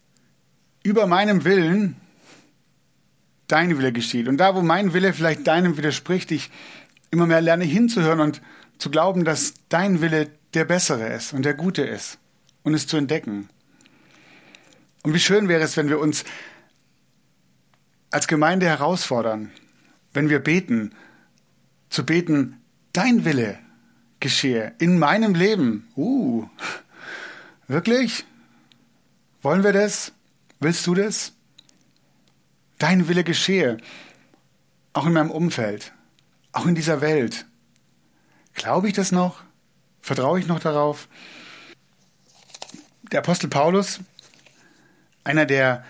über 0.82 1.06
meinem 1.06 1.44
Willen 1.44 1.98
dein 3.48 3.78
Wille 3.78 3.92
geschieht. 3.92 4.30
Und 4.30 4.38
da, 4.38 4.56
wo 4.56 4.62
mein 4.62 4.94
Wille 4.94 5.12
vielleicht 5.12 5.46
deinem 5.46 5.76
widerspricht, 5.76 6.32
ich 6.32 6.50
immer 7.12 7.28
mehr 7.28 7.42
lerne 7.42 7.66
hinzuhören 7.66 8.22
und 8.22 8.42
zu 8.78 8.90
glauben, 8.90 9.26
dass 9.26 9.54
dein 9.68 10.00
Wille 10.00 10.30
der 10.54 10.64
bessere 10.64 11.14
ist 11.14 11.34
und 11.34 11.44
der 11.44 11.56
gute 11.56 11.82
ist 11.82 12.20
und 12.64 12.74
es 12.74 12.88
zu 12.88 12.96
entdecken. 12.96 13.50
Und 15.04 15.14
wie 15.14 15.20
schön 15.20 15.50
wäre 15.50 15.62
es, 15.62 15.76
wenn 15.76 15.90
wir 15.90 16.00
uns 16.00 16.24
als 18.12 18.30
Gemeinde 18.30 18.66
herausfordern, 18.66 19.52
wenn 20.14 20.30
wir 20.30 20.40
beten, 20.40 20.94
zu 21.90 22.06
beten, 22.06 22.62
dein 22.94 23.26
Wille 23.26 23.60
geschehe 24.22 24.74
in 24.80 25.00
meinem 25.00 25.36
Leben. 25.36 25.90
Uh, 25.98 26.48
wirklich? 27.68 28.26
Wollen 29.48 29.64
wir 29.64 29.72
das? 29.72 30.12
Willst 30.60 30.86
du 30.88 30.94
das? 30.94 31.32
Dein 32.80 33.08
Wille 33.08 33.24
geschehe, 33.24 33.78
auch 34.92 35.06
in 35.06 35.14
meinem 35.14 35.32
Umfeld, 35.32 35.94
auch 36.52 36.66
in 36.66 36.76
dieser 36.76 37.00
Welt. 37.00 37.46
Glaube 38.56 38.90
ich 38.90 38.94
das 38.94 39.14
noch? 39.14 39.42
Vertraue 40.02 40.38
ich 40.38 40.48
noch 40.48 40.60
darauf? 40.60 41.08
Der 43.14 43.20
Apostel 43.20 43.48
Paulus, 43.48 44.02
einer, 45.24 45.46
der 45.46 45.86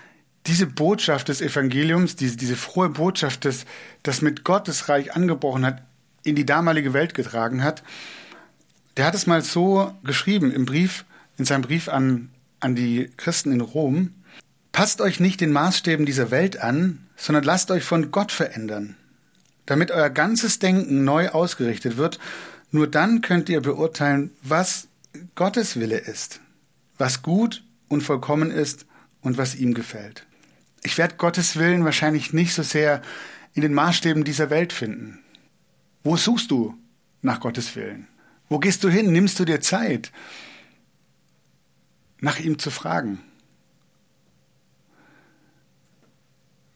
diese 0.46 0.68
Botschaft 0.68 1.26
des 1.26 1.40
Evangeliums, 1.40 2.14
diese, 2.14 2.36
diese 2.36 2.54
frohe 2.54 2.90
Botschaft, 2.90 3.42
des, 3.42 3.66
das 4.04 4.22
mit 4.22 4.44
Gottes 4.44 4.88
Reich 4.88 5.16
angebrochen 5.16 5.66
hat, 5.66 5.82
in 6.22 6.36
die 6.36 6.46
damalige 6.46 6.92
Welt 6.92 7.12
getragen 7.12 7.64
hat, 7.64 7.82
der 8.96 9.06
hat 9.06 9.16
es 9.16 9.26
mal 9.26 9.42
so 9.42 9.98
geschrieben 10.04 10.52
im 10.52 10.64
Brief, 10.64 11.04
in 11.38 11.44
seinem 11.44 11.62
Brief 11.62 11.88
an 11.88 12.30
an 12.60 12.74
die 12.74 13.10
Christen 13.16 13.52
in 13.52 13.60
Rom, 13.60 14.14
passt 14.72 15.00
euch 15.00 15.20
nicht 15.20 15.40
den 15.40 15.52
Maßstäben 15.52 16.06
dieser 16.06 16.30
Welt 16.30 16.60
an, 16.60 17.06
sondern 17.16 17.44
lasst 17.44 17.70
euch 17.70 17.84
von 17.84 18.10
Gott 18.10 18.32
verändern, 18.32 18.96
damit 19.66 19.90
euer 19.90 20.10
ganzes 20.10 20.58
Denken 20.58 21.04
neu 21.04 21.28
ausgerichtet 21.30 21.96
wird. 21.96 22.18
Nur 22.70 22.86
dann 22.86 23.22
könnt 23.22 23.48
ihr 23.48 23.60
beurteilen, 23.60 24.30
was 24.42 24.88
Gottes 25.34 25.80
Wille 25.80 25.98
ist, 25.98 26.40
was 26.96 27.22
gut 27.22 27.64
und 27.88 28.02
vollkommen 28.02 28.50
ist 28.50 28.86
und 29.20 29.38
was 29.38 29.54
ihm 29.54 29.74
gefällt. 29.74 30.26
Ich 30.82 30.98
werde 30.98 31.16
Gottes 31.16 31.56
Willen 31.56 31.84
wahrscheinlich 31.84 32.32
nicht 32.32 32.54
so 32.54 32.62
sehr 32.62 33.02
in 33.54 33.62
den 33.62 33.74
Maßstäben 33.74 34.24
dieser 34.24 34.50
Welt 34.50 34.72
finden. 34.72 35.18
Wo 36.04 36.16
suchst 36.16 36.50
du 36.50 36.78
nach 37.22 37.40
Gottes 37.40 37.74
Willen? 37.74 38.06
Wo 38.48 38.58
gehst 38.58 38.84
du 38.84 38.88
hin? 38.88 39.12
Nimmst 39.12 39.38
du 39.40 39.44
dir 39.44 39.60
Zeit? 39.60 40.12
Nach 42.20 42.38
ihm 42.38 42.58
zu 42.58 42.70
fragen. 42.70 43.20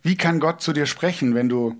Wie 0.03 0.17
kann 0.17 0.41
Gott 0.41 0.61
zu 0.61 0.73
dir 0.73 0.87
sprechen, 0.87 1.35
wenn 1.35 1.49
du 1.49 1.77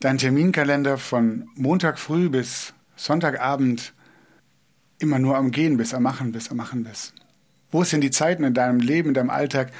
deinen 0.00 0.18
Terminkalender 0.18 0.98
von 0.98 1.48
Montag 1.54 1.98
früh 1.98 2.28
bis 2.28 2.74
Sonntagabend 2.96 3.92
immer 4.98 5.18
nur 5.18 5.36
am 5.36 5.52
Gehen 5.52 5.76
bist, 5.76 5.94
am 5.94 6.02
Machen 6.02 6.32
bist, 6.32 6.50
am 6.50 6.56
Machen 6.56 6.84
bist? 6.84 7.14
Wo 7.70 7.84
sind 7.84 8.00
die 8.00 8.10
Zeiten 8.10 8.44
in 8.44 8.54
deinem 8.54 8.80
Leben, 8.80 9.08
in 9.08 9.14
deinem 9.14 9.30
Alltag, 9.30 9.72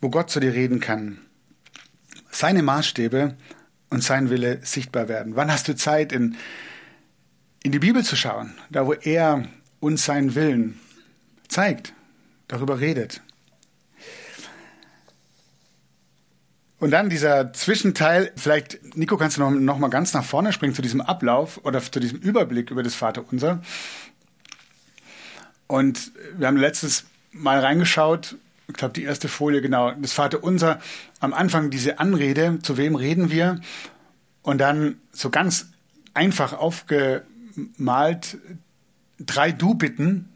wo 0.00 0.08
Gott 0.08 0.30
zu 0.30 0.40
dir 0.40 0.54
reden 0.54 0.80
kann? 0.80 1.18
Seine 2.30 2.62
Maßstäbe 2.62 3.36
und 3.90 4.02
sein 4.02 4.30
Wille 4.30 4.60
sichtbar 4.62 5.08
werden. 5.08 5.36
Wann 5.36 5.52
hast 5.52 5.68
du 5.68 5.76
Zeit, 5.76 6.12
in, 6.12 6.36
in 7.62 7.72
die 7.72 7.78
Bibel 7.78 8.02
zu 8.02 8.16
schauen, 8.16 8.54
da 8.70 8.86
wo 8.86 8.94
er 8.94 9.46
uns 9.80 10.06
seinen 10.06 10.34
Willen 10.34 10.80
zeigt, 11.52 11.92
darüber 12.48 12.80
redet. 12.80 13.20
Und 16.78 16.90
dann 16.90 17.08
dieser 17.08 17.52
Zwischenteil, 17.52 18.32
vielleicht, 18.34 18.96
Nico, 18.96 19.16
kannst 19.16 19.36
du 19.36 19.42
noch, 19.42 19.50
noch 19.52 19.78
mal 19.78 19.88
ganz 19.88 20.14
nach 20.14 20.24
vorne 20.24 20.52
springen 20.52 20.74
zu 20.74 20.82
diesem 20.82 21.00
Ablauf 21.00 21.60
oder 21.62 21.80
zu 21.80 22.00
diesem 22.00 22.18
Überblick 22.18 22.72
über 22.72 22.82
das 22.82 22.96
Vaterunser. 22.96 23.62
Und 25.68 26.10
wir 26.36 26.48
haben 26.48 26.56
letztes 26.56 27.04
Mal 27.30 27.60
reingeschaut, 27.60 28.36
ich 28.66 28.74
glaube, 28.74 28.94
die 28.94 29.04
erste 29.04 29.28
Folie, 29.28 29.62
genau, 29.62 29.92
das 29.92 30.12
Vaterunser, 30.12 30.80
am 31.20 31.32
Anfang 31.32 31.70
diese 31.70 32.00
Anrede, 32.00 32.58
zu 32.62 32.76
wem 32.76 32.96
reden 32.96 33.30
wir? 33.30 33.60
Und 34.42 34.58
dann 34.58 34.96
so 35.12 35.30
ganz 35.30 35.68
einfach 36.14 36.52
aufgemalt 36.52 38.38
drei 39.20 39.52
Du-Bitten 39.52 40.31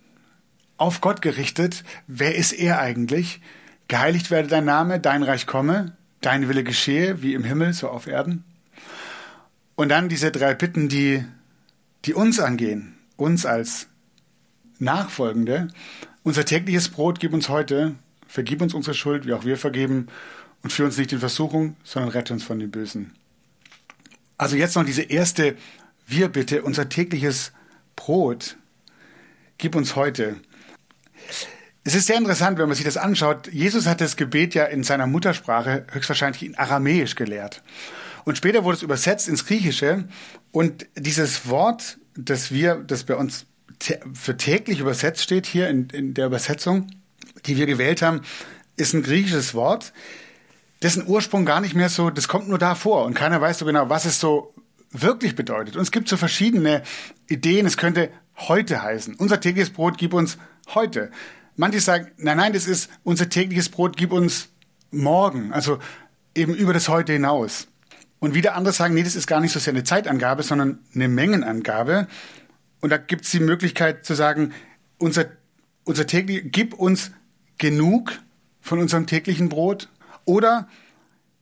auf 0.78 1.00
Gott 1.00 1.22
gerichtet. 1.22 1.84
Wer 2.06 2.34
ist 2.36 2.52
er 2.52 2.80
eigentlich? 2.80 3.40
Geheiligt 3.88 4.30
werde 4.30 4.48
dein 4.48 4.64
Name, 4.64 5.00
dein 5.00 5.22
Reich 5.22 5.46
komme, 5.46 5.96
dein 6.20 6.48
Wille 6.48 6.64
geschehe, 6.64 7.22
wie 7.22 7.34
im 7.34 7.44
Himmel, 7.44 7.72
so 7.72 7.88
auf 7.88 8.06
Erden. 8.06 8.44
Und 9.76 9.90
dann 9.90 10.08
diese 10.08 10.30
drei 10.32 10.54
Bitten, 10.54 10.88
die, 10.88 11.24
die 12.04 12.14
uns 12.14 12.40
angehen, 12.40 12.96
uns 13.16 13.46
als 13.46 13.88
Nachfolgende. 14.78 15.68
Unser 16.22 16.44
tägliches 16.44 16.88
Brot 16.88 17.20
gib 17.20 17.32
uns 17.32 17.48
heute, 17.48 17.94
vergib 18.26 18.60
uns 18.60 18.74
unsere 18.74 18.94
Schuld, 18.94 19.26
wie 19.26 19.32
auch 19.32 19.44
wir 19.44 19.56
vergeben, 19.56 20.08
und 20.62 20.72
führ 20.72 20.86
uns 20.86 20.98
nicht 20.98 21.12
in 21.12 21.20
Versuchung, 21.20 21.76
sondern 21.84 22.10
rette 22.10 22.32
uns 22.32 22.42
von 22.42 22.58
den 22.58 22.70
Bösen. 22.70 23.12
Also 24.38 24.56
jetzt 24.56 24.74
noch 24.74 24.84
diese 24.84 25.02
erste 25.02 25.56
Wir 26.08 26.28
bitte, 26.28 26.62
unser 26.62 26.88
tägliches 26.88 27.52
Brot, 27.94 28.56
gib 29.58 29.74
uns 29.74 29.96
heute. 29.96 30.36
Es 31.86 31.94
ist 31.94 32.08
sehr 32.08 32.16
interessant, 32.16 32.58
wenn 32.58 32.66
man 32.66 32.74
sich 32.74 32.84
das 32.84 32.96
anschaut. 32.96 33.46
Jesus 33.52 33.86
hat 33.86 34.00
das 34.00 34.16
Gebet 34.16 34.54
ja 34.54 34.64
in 34.64 34.82
seiner 34.82 35.06
Muttersprache 35.06 35.86
höchstwahrscheinlich 35.92 36.42
in 36.42 36.58
Aramäisch 36.58 37.14
gelehrt. 37.14 37.62
Und 38.24 38.36
später 38.36 38.64
wurde 38.64 38.78
es 38.78 38.82
übersetzt 38.82 39.28
ins 39.28 39.46
Griechische. 39.46 40.08
Und 40.50 40.88
dieses 40.96 41.48
Wort, 41.48 41.98
das 42.16 42.50
wir, 42.50 42.74
das 42.74 43.04
bei 43.04 43.14
uns 43.14 43.46
für 44.14 44.36
täglich 44.36 44.80
übersetzt 44.80 45.22
steht 45.22 45.46
hier 45.46 45.68
in, 45.68 45.88
in 45.90 46.12
der 46.12 46.26
Übersetzung, 46.26 46.88
die 47.44 47.56
wir 47.56 47.66
gewählt 47.66 48.02
haben, 48.02 48.22
ist 48.76 48.92
ein 48.92 49.04
griechisches 49.04 49.54
Wort, 49.54 49.92
dessen 50.82 51.06
Ursprung 51.06 51.44
gar 51.44 51.60
nicht 51.60 51.76
mehr 51.76 51.88
so, 51.88 52.10
das 52.10 52.26
kommt 52.26 52.48
nur 52.48 52.58
da 52.58 52.74
vor 52.74 53.04
und 53.04 53.14
keiner 53.14 53.40
weiß 53.40 53.58
so 53.58 53.64
genau, 53.64 53.88
was 53.88 54.06
es 54.06 54.18
so 54.18 54.52
wirklich 54.90 55.36
bedeutet. 55.36 55.76
Und 55.76 55.82
es 55.82 55.92
gibt 55.92 56.08
so 56.08 56.16
verschiedene 56.16 56.82
Ideen. 57.28 57.64
Es 57.64 57.76
könnte 57.76 58.10
heute 58.36 58.82
heißen. 58.82 59.14
Unser 59.14 59.40
tägliches 59.40 59.70
Brot 59.70 59.98
gib 59.98 60.14
uns 60.14 60.36
heute. 60.74 61.12
Manche 61.56 61.80
sagen, 61.80 62.10
nein, 62.18 62.36
nein, 62.36 62.52
das 62.52 62.66
ist 62.66 62.90
unser 63.02 63.28
tägliches 63.28 63.68
Brot 63.68 63.96
gib 63.96 64.12
uns 64.12 64.48
morgen. 64.90 65.52
Also 65.52 65.78
eben 66.34 66.54
über 66.54 66.72
das 66.72 66.88
heute 66.88 67.14
hinaus. 67.14 67.68
Und 68.18 68.34
wieder 68.34 68.54
andere 68.54 68.72
sagen, 68.72 68.94
nee, 68.94 69.02
das 69.02 69.16
ist 69.16 69.26
gar 69.26 69.40
nicht 69.40 69.52
so 69.52 69.58
sehr 69.58 69.72
eine 69.72 69.84
Zeitangabe, 69.84 70.42
sondern 70.42 70.78
eine 70.94 71.08
Mengenangabe. 71.08 72.08
Und 72.80 72.90
da 72.90 72.96
gibt 72.96 73.24
es 73.24 73.30
die 73.30 73.40
Möglichkeit 73.40 74.04
zu 74.04 74.14
sagen, 74.14 74.52
unser, 74.98 75.26
unser 75.84 76.06
täglich, 76.06 76.44
gib 76.52 76.74
uns 76.74 77.10
genug 77.58 78.12
von 78.60 78.78
unserem 78.78 79.06
täglichen 79.06 79.48
Brot 79.48 79.88
oder 80.24 80.68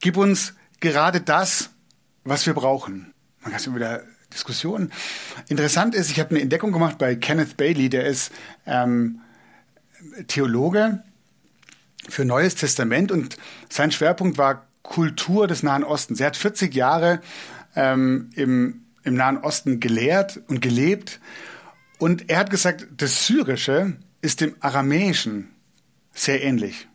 gib 0.00 0.16
uns 0.16 0.54
gerade 0.80 1.20
das, 1.20 1.70
was 2.24 2.46
wir 2.46 2.54
brauchen. 2.54 3.12
Man 3.40 3.52
kann 3.52 3.60
es 3.60 3.72
wieder 3.72 4.02
Diskussionen. 4.32 4.92
Interessant 5.48 5.94
ist, 5.94 6.10
ich 6.10 6.18
habe 6.18 6.30
eine 6.30 6.40
Entdeckung 6.40 6.72
gemacht 6.72 6.98
bei 6.98 7.14
Kenneth 7.14 7.56
Bailey, 7.56 7.88
der 7.88 8.04
ist 8.06 8.32
ähm, 8.66 9.20
Theologe 10.26 11.02
für 12.08 12.24
Neues 12.24 12.54
Testament 12.54 13.10
und 13.10 13.36
sein 13.68 13.92
Schwerpunkt 13.92 14.38
war 14.38 14.66
Kultur 14.82 15.46
des 15.46 15.62
Nahen 15.62 15.84
Ostens. 15.84 16.20
Er 16.20 16.26
hat 16.26 16.36
40 16.36 16.74
Jahre 16.74 17.20
ähm, 17.74 18.30
im, 18.34 18.82
im 19.02 19.14
Nahen 19.14 19.38
Osten 19.38 19.80
gelehrt 19.80 20.40
und 20.48 20.60
gelebt 20.60 21.20
und 21.98 22.28
er 22.28 22.38
hat 22.38 22.50
gesagt, 22.50 22.86
das 22.96 23.26
Syrische 23.26 23.96
ist 24.20 24.40
dem 24.40 24.56
Aramäischen 24.60 25.50
sehr 26.12 26.42
ähnlich. 26.42 26.88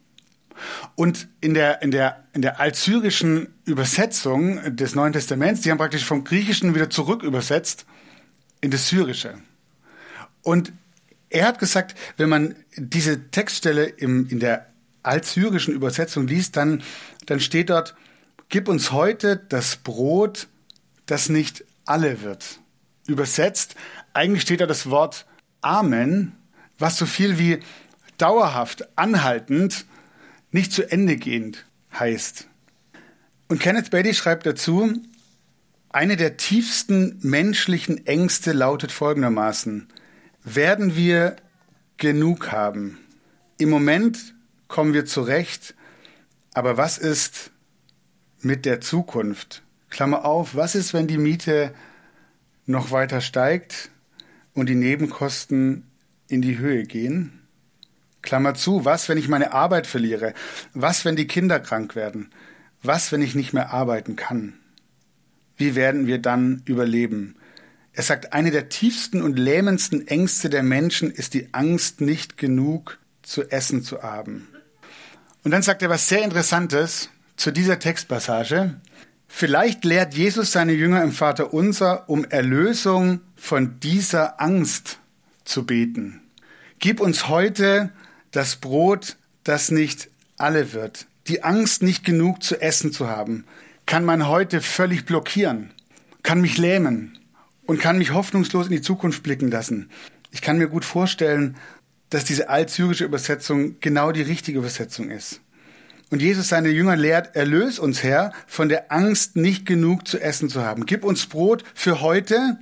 Und 0.95 1.27
in 1.41 1.53
der, 1.53 1.81
in 1.81 1.91
der, 1.91 2.25
in 2.33 2.41
der 2.41 2.59
altsyrischen 2.59 3.53
Übersetzung 3.65 4.75
des 4.75 4.95
Neuen 4.95 5.13
Testaments, 5.13 5.61
die 5.61 5.71
haben 5.71 5.77
praktisch 5.77 6.03
vom 6.03 6.23
Griechischen 6.23 6.75
wieder 6.75 6.89
zurück 6.89 7.23
übersetzt 7.23 7.85
in 8.61 8.71
das 8.71 8.89
Syrische. 8.89 9.35
Und 10.41 10.73
er 11.29 11.47
hat 11.47 11.59
gesagt, 11.59 11.95
wenn 12.17 12.29
man 12.29 12.55
diese 12.75 13.29
Textstelle 13.31 13.85
im, 13.85 14.27
in 14.29 14.39
der 14.39 14.67
altsyrischen 15.03 15.73
Übersetzung 15.73 16.27
liest, 16.27 16.57
dann, 16.57 16.83
dann 17.25 17.39
steht 17.39 17.69
dort, 17.69 17.95
gib 18.49 18.67
uns 18.67 18.91
heute 18.91 19.37
das 19.37 19.77
Brot, 19.77 20.47
das 21.05 21.29
nicht 21.29 21.63
alle 21.85 22.21
wird. 22.21 22.59
Übersetzt, 23.07 23.75
eigentlich 24.13 24.43
steht 24.43 24.61
da 24.61 24.65
das 24.65 24.89
Wort 24.89 25.25
Amen, 25.61 26.35
was 26.77 26.97
so 26.97 27.05
viel 27.05 27.37
wie 27.37 27.59
dauerhaft, 28.17 28.87
anhaltend, 28.97 29.85
nicht 30.51 30.71
zu 30.71 30.89
Ende 30.91 31.17
gehend 31.17 31.65
heißt. 31.97 32.47
Und 33.47 33.59
Kenneth 33.59 33.91
Bailey 33.91 34.13
schreibt 34.13 34.45
dazu, 34.45 34.93
eine 35.89 36.17
der 36.17 36.37
tiefsten 36.37 37.17
menschlichen 37.21 38.05
Ängste 38.05 38.51
lautet 38.51 38.91
folgendermaßen, 38.91 39.87
werden 40.43 40.95
wir 40.95 41.35
genug 41.97 42.51
haben? 42.51 42.97
Im 43.57 43.69
Moment 43.69 44.33
kommen 44.67 44.93
wir 44.93 45.05
zurecht, 45.05 45.75
aber 46.53 46.77
was 46.77 46.97
ist 46.97 47.51
mit 48.41 48.65
der 48.65 48.81
Zukunft? 48.81 49.63
Klammer 49.89 50.25
auf, 50.25 50.55
was 50.55 50.75
ist, 50.75 50.93
wenn 50.93 51.07
die 51.07 51.17
Miete 51.17 51.73
noch 52.65 52.91
weiter 52.91 53.21
steigt 53.21 53.89
und 54.53 54.69
die 54.69 54.75
Nebenkosten 54.75 55.83
in 56.27 56.41
die 56.41 56.57
Höhe 56.57 56.83
gehen? 56.83 57.47
Klammer 58.21 58.53
zu, 58.53 58.85
was, 58.85 59.09
wenn 59.09 59.17
ich 59.17 59.27
meine 59.27 59.53
Arbeit 59.53 59.87
verliere? 59.87 60.33
Was, 60.73 61.05
wenn 61.05 61.15
die 61.15 61.27
Kinder 61.27 61.59
krank 61.59 61.95
werden? 61.95 62.29
Was, 62.83 63.11
wenn 63.11 63.21
ich 63.21 63.35
nicht 63.35 63.53
mehr 63.53 63.71
arbeiten 63.73 64.15
kann? 64.15 64.53
Wie 65.57 65.75
werden 65.75 66.07
wir 66.07 66.19
dann 66.19 66.61
überleben? 66.65 67.35
Er 67.99 68.03
sagt, 68.03 68.31
eine 68.31 68.49
der 68.49 68.69
tiefsten 68.69 69.21
und 69.21 69.37
lähmendsten 69.37 70.07
Ängste 70.07 70.49
der 70.49 70.63
Menschen 70.63 71.11
ist 71.11 71.33
die 71.33 71.49
Angst, 71.53 71.99
nicht 71.99 72.37
genug 72.37 72.97
zu 73.23 73.51
essen 73.51 73.83
zu 73.83 74.03
haben. 74.03 74.47
Und 75.43 75.51
dann 75.51 75.63
sagt 75.63 75.81
er 75.81 75.89
was 75.89 76.07
sehr 76.07 76.23
Interessantes 76.23 77.09
zu 77.35 77.51
dieser 77.51 77.77
Textpassage. 77.77 78.79
Vielleicht 79.27 79.83
lehrt 79.83 80.13
Jesus 80.13 80.53
seine 80.53 80.71
Jünger 80.71 81.03
im 81.03 81.11
Vater 81.11 81.53
unser, 81.53 82.07
um 82.07 82.23
Erlösung 82.23 83.19
von 83.35 83.81
dieser 83.81 84.39
Angst 84.39 84.99
zu 85.43 85.65
beten. 85.65 86.21
Gib 86.79 87.01
uns 87.01 87.27
heute 87.27 87.89
das 88.31 88.55
Brot, 88.55 89.17
das 89.43 89.71
nicht 89.71 90.09
alle 90.37 90.71
wird. 90.71 91.05
Die 91.27 91.43
Angst, 91.43 91.83
nicht 91.83 92.05
genug 92.05 92.43
zu 92.43 92.61
essen 92.61 92.93
zu 92.93 93.09
haben, 93.09 93.43
kann 93.85 94.05
man 94.05 94.29
heute 94.29 94.61
völlig 94.61 95.05
blockieren, 95.05 95.71
kann 96.23 96.39
mich 96.39 96.57
lähmen 96.57 97.18
und 97.69 97.79
kann 97.79 97.99
mich 97.99 98.13
hoffnungslos 98.13 98.65
in 98.65 98.71
die 98.71 98.81
Zukunft 98.81 99.21
blicken 99.21 99.51
lassen. 99.51 99.91
Ich 100.31 100.41
kann 100.41 100.57
mir 100.57 100.69
gut 100.69 100.83
vorstellen, 100.83 101.55
dass 102.09 102.25
diese 102.25 102.49
altsyrische 102.49 103.05
Übersetzung 103.05 103.79
genau 103.79 104.11
die 104.11 104.23
richtige 104.23 104.57
Übersetzung 104.57 105.11
ist. 105.11 105.41
Und 106.09 106.19
Jesus 106.19 106.47
seine 106.47 106.69
Jünger 106.69 106.95
lehrt, 106.95 107.35
erlöse 107.35 107.79
uns 107.79 108.01
Herr 108.01 108.33
von 108.47 108.69
der 108.69 108.91
Angst, 108.91 109.35
nicht 109.35 109.67
genug 109.67 110.07
zu 110.07 110.19
essen 110.19 110.49
zu 110.49 110.63
haben. 110.63 110.87
Gib 110.87 111.03
uns 111.03 111.27
Brot 111.27 111.63
für 111.75 112.01
heute 112.01 112.57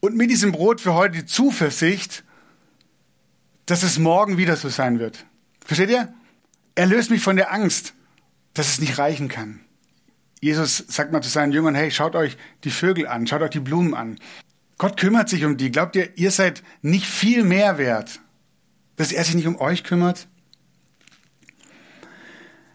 und 0.00 0.18
mit 0.18 0.28
diesem 0.28 0.52
Brot 0.52 0.82
für 0.82 0.92
heute 0.92 1.20
die 1.20 1.24
Zuversicht, 1.24 2.22
dass 3.64 3.82
es 3.82 3.98
morgen 3.98 4.36
wieder 4.36 4.56
so 4.56 4.68
sein 4.68 4.98
wird. 4.98 5.24
Versteht 5.64 5.88
ihr? 5.88 6.12
Erlöst 6.74 7.10
mich 7.10 7.22
von 7.22 7.36
der 7.36 7.54
Angst, 7.54 7.94
dass 8.52 8.68
es 8.68 8.80
nicht 8.80 8.98
reichen 8.98 9.28
kann. 9.28 9.60
Jesus 10.40 10.84
sagt 10.88 11.12
mal 11.12 11.20
zu 11.20 11.28
seinen 11.28 11.52
Jüngern, 11.52 11.74
hey, 11.74 11.90
schaut 11.90 12.16
euch 12.16 12.36
die 12.64 12.70
Vögel 12.70 13.06
an, 13.06 13.26
schaut 13.26 13.42
euch 13.42 13.50
die 13.50 13.60
Blumen 13.60 13.94
an. 13.94 14.18
Gott 14.78 14.96
kümmert 14.96 15.28
sich 15.28 15.44
um 15.44 15.58
die. 15.58 15.70
Glaubt 15.70 15.94
ihr, 15.94 16.16
ihr 16.16 16.30
seid 16.30 16.62
nicht 16.80 17.04
viel 17.04 17.44
mehr 17.44 17.76
wert, 17.76 18.20
dass 18.96 19.12
er 19.12 19.24
sich 19.24 19.34
nicht 19.34 19.46
um 19.46 19.60
euch 19.60 19.84
kümmert? 19.84 20.26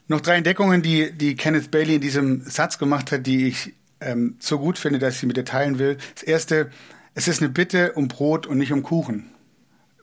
Noch 0.08 0.22
drei 0.22 0.36
Entdeckungen, 0.36 0.84
die, 0.84 1.12
die 1.12 1.36
Kenneth 1.36 1.72
Bailey 1.72 1.96
in 1.96 2.02
diesem 2.02 2.42
Satz 2.42 2.78
gemacht 2.78 3.12
hat, 3.12 3.26
die 3.26 3.48
ich 3.48 3.74
ähm, 4.02 4.36
so 4.40 4.60
gut 4.60 4.78
finde, 4.78 5.00
dass 5.00 5.16
ich 5.16 5.22
sie 5.22 5.26
mit 5.26 5.38
dir 5.38 5.46
teilen 5.46 5.80
will. 5.80 5.98
Das 6.14 6.22
erste, 6.22 6.70
es 7.16 7.28
ist 7.28 7.42
eine 7.42 7.50
Bitte 7.50 7.94
um 7.94 8.08
Brot 8.08 8.46
und 8.46 8.60
nicht 8.60 8.72
um 8.72 8.84
Kuchen. 8.84 9.32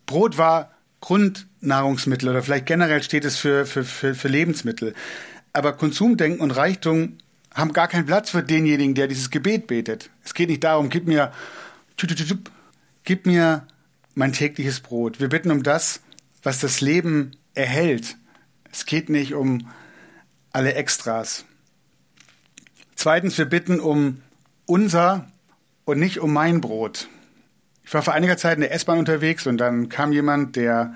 Brot 0.06 0.38
war 0.38 0.72
Grundnahrungsmittel 1.00 2.28
oder 2.28 2.42
vielleicht 2.42 2.66
generell 2.66 3.02
steht 3.04 3.24
es 3.24 3.36
für, 3.36 3.64
für, 3.64 3.84
für, 3.84 4.16
für 4.16 4.28
Lebensmittel. 4.28 4.94
Aber 5.52 5.74
Konsumdenken 5.74 6.40
und 6.40 6.50
Reichtum 6.50 7.18
haben 7.54 7.72
gar 7.72 7.88
keinen 7.88 8.06
Platz 8.06 8.30
für 8.30 8.42
denjenigen, 8.42 8.94
der 8.94 9.08
dieses 9.08 9.30
Gebet 9.30 9.66
betet. 9.66 10.10
Es 10.24 10.34
geht 10.34 10.48
nicht 10.48 10.64
darum, 10.64 10.88
gib 10.88 11.06
mir, 11.06 11.32
gib 13.04 13.26
mir 13.26 13.66
mein 14.14 14.32
tägliches 14.32 14.80
Brot. 14.80 15.20
Wir 15.20 15.28
bitten 15.28 15.50
um 15.50 15.62
das, 15.62 16.00
was 16.42 16.60
das 16.60 16.80
Leben 16.80 17.32
erhält. 17.54 18.16
Es 18.70 18.86
geht 18.86 19.08
nicht 19.08 19.34
um 19.34 19.68
alle 20.52 20.74
Extras. 20.74 21.44
Zweitens, 22.94 23.36
wir 23.38 23.46
bitten 23.46 23.80
um 23.80 24.22
unser 24.66 25.26
und 25.84 25.98
nicht 25.98 26.20
um 26.20 26.32
mein 26.32 26.60
Brot. 26.60 27.08
Ich 27.84 27.92
war 27.92 28.02
vor 28.02 28.14
einiger 28.14 28.36
Zeit 28.36 28.54
in 28.54 28.60
der 28.60 28.72
S-Bahn 28.72 28.98
unterwegs 28.98 29.46
und 29.46 29.58
dann 29.58 29.88
kam 29.88 30.12
jemand, 30.12 30.56
der 30.56 30.94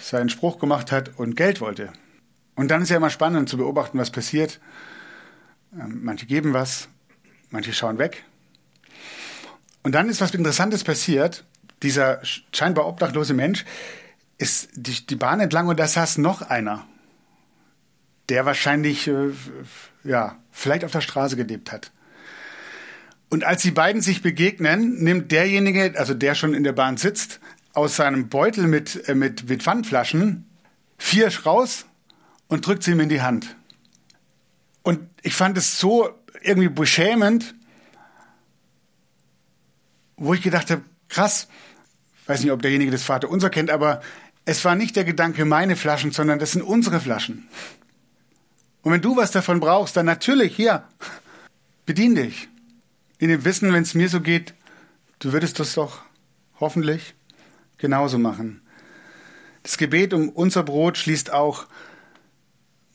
seinen 0.00 0.28
Spruch 0.28 0.58
gemacht 0.58 0.92
hat 0.92 1.18
und 1.18 1.36
Geld 1.36 1.60
wollte. 1.60 1.92
Und 2.56 2.68
dann 2.70 2.82
ist 2.82 2.90
ja 2.90 2.96
immer 2.96 3.10
spannend 3.10 3.48
zu 3.48 3.56
beobachten, 3.56 3.98
was 3.98 4.10
passiert. 4.10 4.60
Ähm, 5.72 6.00
manche 6.02 6.26
geben 6.26 6.52
was, 6.52 6.88
manche 7.50 7.72
schauen 7.72 7.98
weg. 7.98 8.24
Und 9.82 9.92
dann 9.92 10.08
ist 10.08 10.20
was 10.20 10.34
Interessantes 10.34 10.84
passiert. 10.84 11.44
Dieser 11.82 12.20
scheinbar 12.52 12.86
obdachlose 12.86 13.34
Mensch 13.34 13.64
ist 14.38 14.70
die, 14.74 15.06
die 15.06 15.16
Bahn 15.16 15.40
entlang 15.40 15.68
und 15.68 15.78
da 15.78 15.86
saß 15.86 16.18
noch 16.18 16.42
einer, 16.42 16.86
der 18.28 18.46
wahrscheinlich, 18.46 19.06
äh, 19.06 19.30
ja, 20.04 20.36
vielleicht 20.50 20.84
auf 20.84 20.92
der 20.92 21.00
Straße 21.00 21.36
gelebt 21.36 21.72
hat. 21.72 21.92
Und 23.28 23.44
als 23.44 23.62
die 23.62 23.70
beiden 23.70 24.02
sich 24.02 24.22
begegnen, 24.22 25.02
nimmt 25.02 25.30
derjenige, 25.30 25.94
also 25.96 26.14
der 26.14 26.34
schon 26.34 26.52
in 26.52 26.64
der 26.64 26.72
Bahn 26.72 26.96
sitzt, 26.96 27.40
aus 27.72 27.96
seinem 27.96 28.28
Beutel 28.28 28.66
mit, 28.66 29.08
äh, 29.08 29.14
mit, 29.14 29.48
mit 29.48 29.62
Pfandflaschen 29.62 30.46
vier 30.98 31.30
raus 31.44 31.86
und 32.48 32.66
drückt 32.66 32.82
sie 32.82 32.92
ihm 32.92 33.00
in 33.00 33.08
die 33.08 33.22
Hand. 33.22 33.56
Und 34.82 35.08
ich 35.22 35.34
fand 35.34 35.58
es 35.58 35.78
so 35.78 36.10
irgendwie 36.42 36.68
beschämend, 36.68 37.54
wo 40.16 40.34
ich 40.34 40.42
gedacht 40.42 40.70
habe, 40.70 40.82
krass, 41.08 41.48
weiß 42.26 42.42
nicht, 42.42 42.52
ob 42.52 42.62
derjenige 42.62 42.90
das 42.90 43.02
Vater 43.02 43.28
unser 43.28 43.50
kennt, 43.50 43.70
aber 43.70 44.00
es 44.44 44.64
war 44.64 44.74
nicht 44.74 44.96
der 44.96 45.04
Gedanke, 45.04 45.44
meine 45.44 45.76
Flaschen, 45.76 46.12
sondern 46.12 46.38
das 46.38 46.52
sind 46.52 46.62
unsere 46.62 47.00
Flaschen. 47.00 47.48
Und 48.82 48.92
wenn 48.92 49.02
du 49.02 49.16
was 49.16 49.30
davon 49.30 49.60
brauchst, 49.60 49.96
dann 49.96 50.06
natürlich, 50.06 50.56
hier, 50.56 50.84
bedien 51.86 52.14
dich 52.14 52.48
in 53.18 53.28
dem 53.28 53.44
Wissen, 53.44 53.72
wenn 53.72 53.82
es 53.82 53.94
mir 53.94 54.08
so 54.08 54.20
geht, 54.20 54.54
du 55.18 55.32
würdest 55.32 55.58
das 55.60 55.74
doch 55.74 56.00
hoffentlich 56.58 57.14
genauso 57.76 58.18
machen. 58.18 58.62
Das 59.62 59.76
Gebet 59.76 60.14
um 60.14 60.30
unser 60.30 60.62
Brot 60.62 60.96
schließt 60.96 61.32
auch 61.32 61.66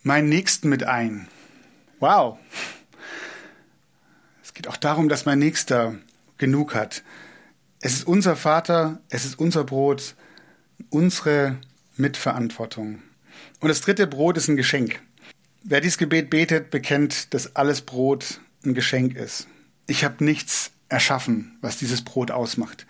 meinen 0.01 0.29
Nächsten 0.29 0.69
mit 0.69 0.83
ein. 0.83 1.27
Wow. 1.99 2.37
geht 4.55 4.67
auch 4.67 4.77
darum, 4.77 5.09
dass 5.09 5.25
mein 5.25 5.39
Nächster 5.39 5.95
genug 6.37 6.73
hat. 6.73 7.03
Es 7.81 7.93
ist 7.93 8.07
unser 8.07 8.35
Vater, 8.35 8.99
es 9.09 9.25
ist 9.25 9.37
unser 9.37 9.63
Brot, 9.63 10.15
unsere 10.89 11.57
Mitverantwortung. 11.97 13.01
Und 13.59 13.69
das 13.69 13.81
dritte 13.81 14.07
Brot 14.07 14.37
ist 14.37 14.47
ein 14.47 14.55
Geschenk. 14.57 15.01
Wer 15.63 15.81
dieses 15.81 15.97
Gebet 15.97 16.29
betet, 16.29 16.71
bekennt, 16.71 17.33
dass 17.33 17.55
alles 17.55 17.81
Brot 17.81 18.39
ein 18.65 18.73
Geschenk 18.73 19.15
ist. 19.15 19.47
Ich 19.87 20.03
habe 20.03 20.23
nichts 20.23 20.71
erschaffen, 20.89 21.57
was 21.61 21.77
dieses 21.77 22.03
Brot 22.03 22.31
ausmacht. 22.31 22.85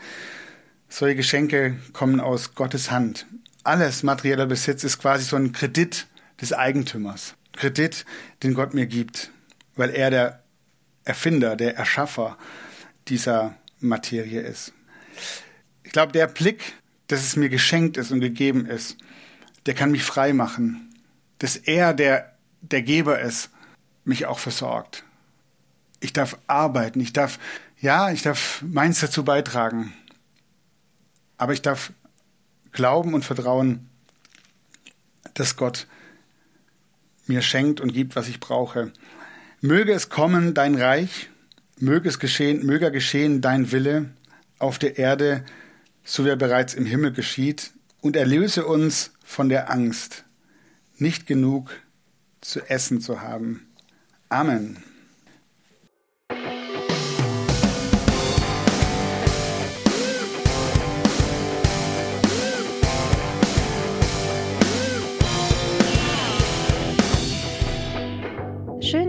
Solche 0.88 1.15
Geschenke 1.15 1.78
kommen 1.94 2.20
aus 2.20 2.54
Gottes 2.54 2.91
Hand. 2.91 3.26
Alles 3.63 4.04
materieller 4.04 4.46
Besitz 4.46 4.84
ist 4.84 5.00
quasi 5.00 5.26
so 5.26 5.36
ein 5.36 5.52
Kredit 5.52 6.08
des 6.39 6.54
Eigentümers. 6.54 7.36
Kredit, 7.56 8.06
den 8.44 8.54
Gott 8.54 8.74
mir 8.74 8.86
gibt, 8.86 9.32
weil 9.76 9.89
er 9.89 10.10
der 10.10 10.44
Erfinder, 11.04 11.56
der 11.56 11.76
Erschaffer 11.76 12.38
dieser 13.08 13.56
Materie 13.80 14.41
ist. 14.41 14.74
Ich 15.84 15.91
glaube, 15.91 16.12
der 16.12 16.28
Blick, 16.28 16.74
dass 17.08 17.22
es 17.22 17.36
mir 17.36 17.50
geschenkt 17.50 17.98
ist 17.98 18.12
und 18.12 18.20
gegeben 18.20 18.65
ist, 18.65 18.98
der 19.65 19.74
kann 19.74 19.91
mich 19.91 20.04
frei 20.04 20.34
machen. 20.34 20.94
Dass 21.39 21.56
er, 21.56 21.94
der 21.94 22.36
der 22.62 22.82
Geber 22.82 23.20
ist, 23.20 23.50
mich 24.04 24.26
auch 24.26 24.39
versorgt. 24.39 25.04
Ich 26.00 26.13
darf 26.13 26.38
arbeiten, 26.48 27.00
ich 27.00 27.13
darf, 27.13 27.39
ja, 27.80 28.12
ich 28.12 28.22
darf 28.22 28.62
meins 28.62 29.00
dazu 29.00 29.24
beitragen. 29.24 29.94
Aber 31.38 31.54
ich 31.54 31.62
darf 31.62 31.91
glauben 32.72 33.13
und 33.13 33.26
vertrauen, 33.26 33.89
dass 35.34 35.58
Gott 35.58 35.88
mir 37.27 37.41
schenkt 37.41 37.81
und 37.81 37.93
gibt, 37.93 38.15
was 38.15 38.27
ich 38.27 38.39
brauche. 38.39 38.91
Möge 39.61 39.93
es 39.93 40.09
kommen, 40.09 40.53
dein 40.53 40.75
Reich, 40.75 41.29
möge 41.79 42.09
es 42.09 42.19
geschehen, 42.19 42.65
möge 42.65 42.91
geschehen 42.91 43.41
dein 43.41 43.71
Wille 43.71 44.11
auf 44.59 44.79
der 44.79 44.97
Erde, 44.97 45.43
so 46.03 46.25
wie 46.25 46.29
er 46.29 46.35
bereits 46.35 46.73
im 46.73 46.85
Himmel 46.85 47.11
geschieht, 47.11 47.71
und 48.01 48.15
erlöse 48.15 48.65
uns 48.65 49.11
von 49.23 49.49
der 49.49 49.71
Angst, 49.71 50.25
nicht 50.97 51.25
genug 51.25 51.71
zu 52.41 52.61
essen 52.69 53.01
zu 53.01 53.21
haben. 53.21 53.67
Amen. 54.29 54.77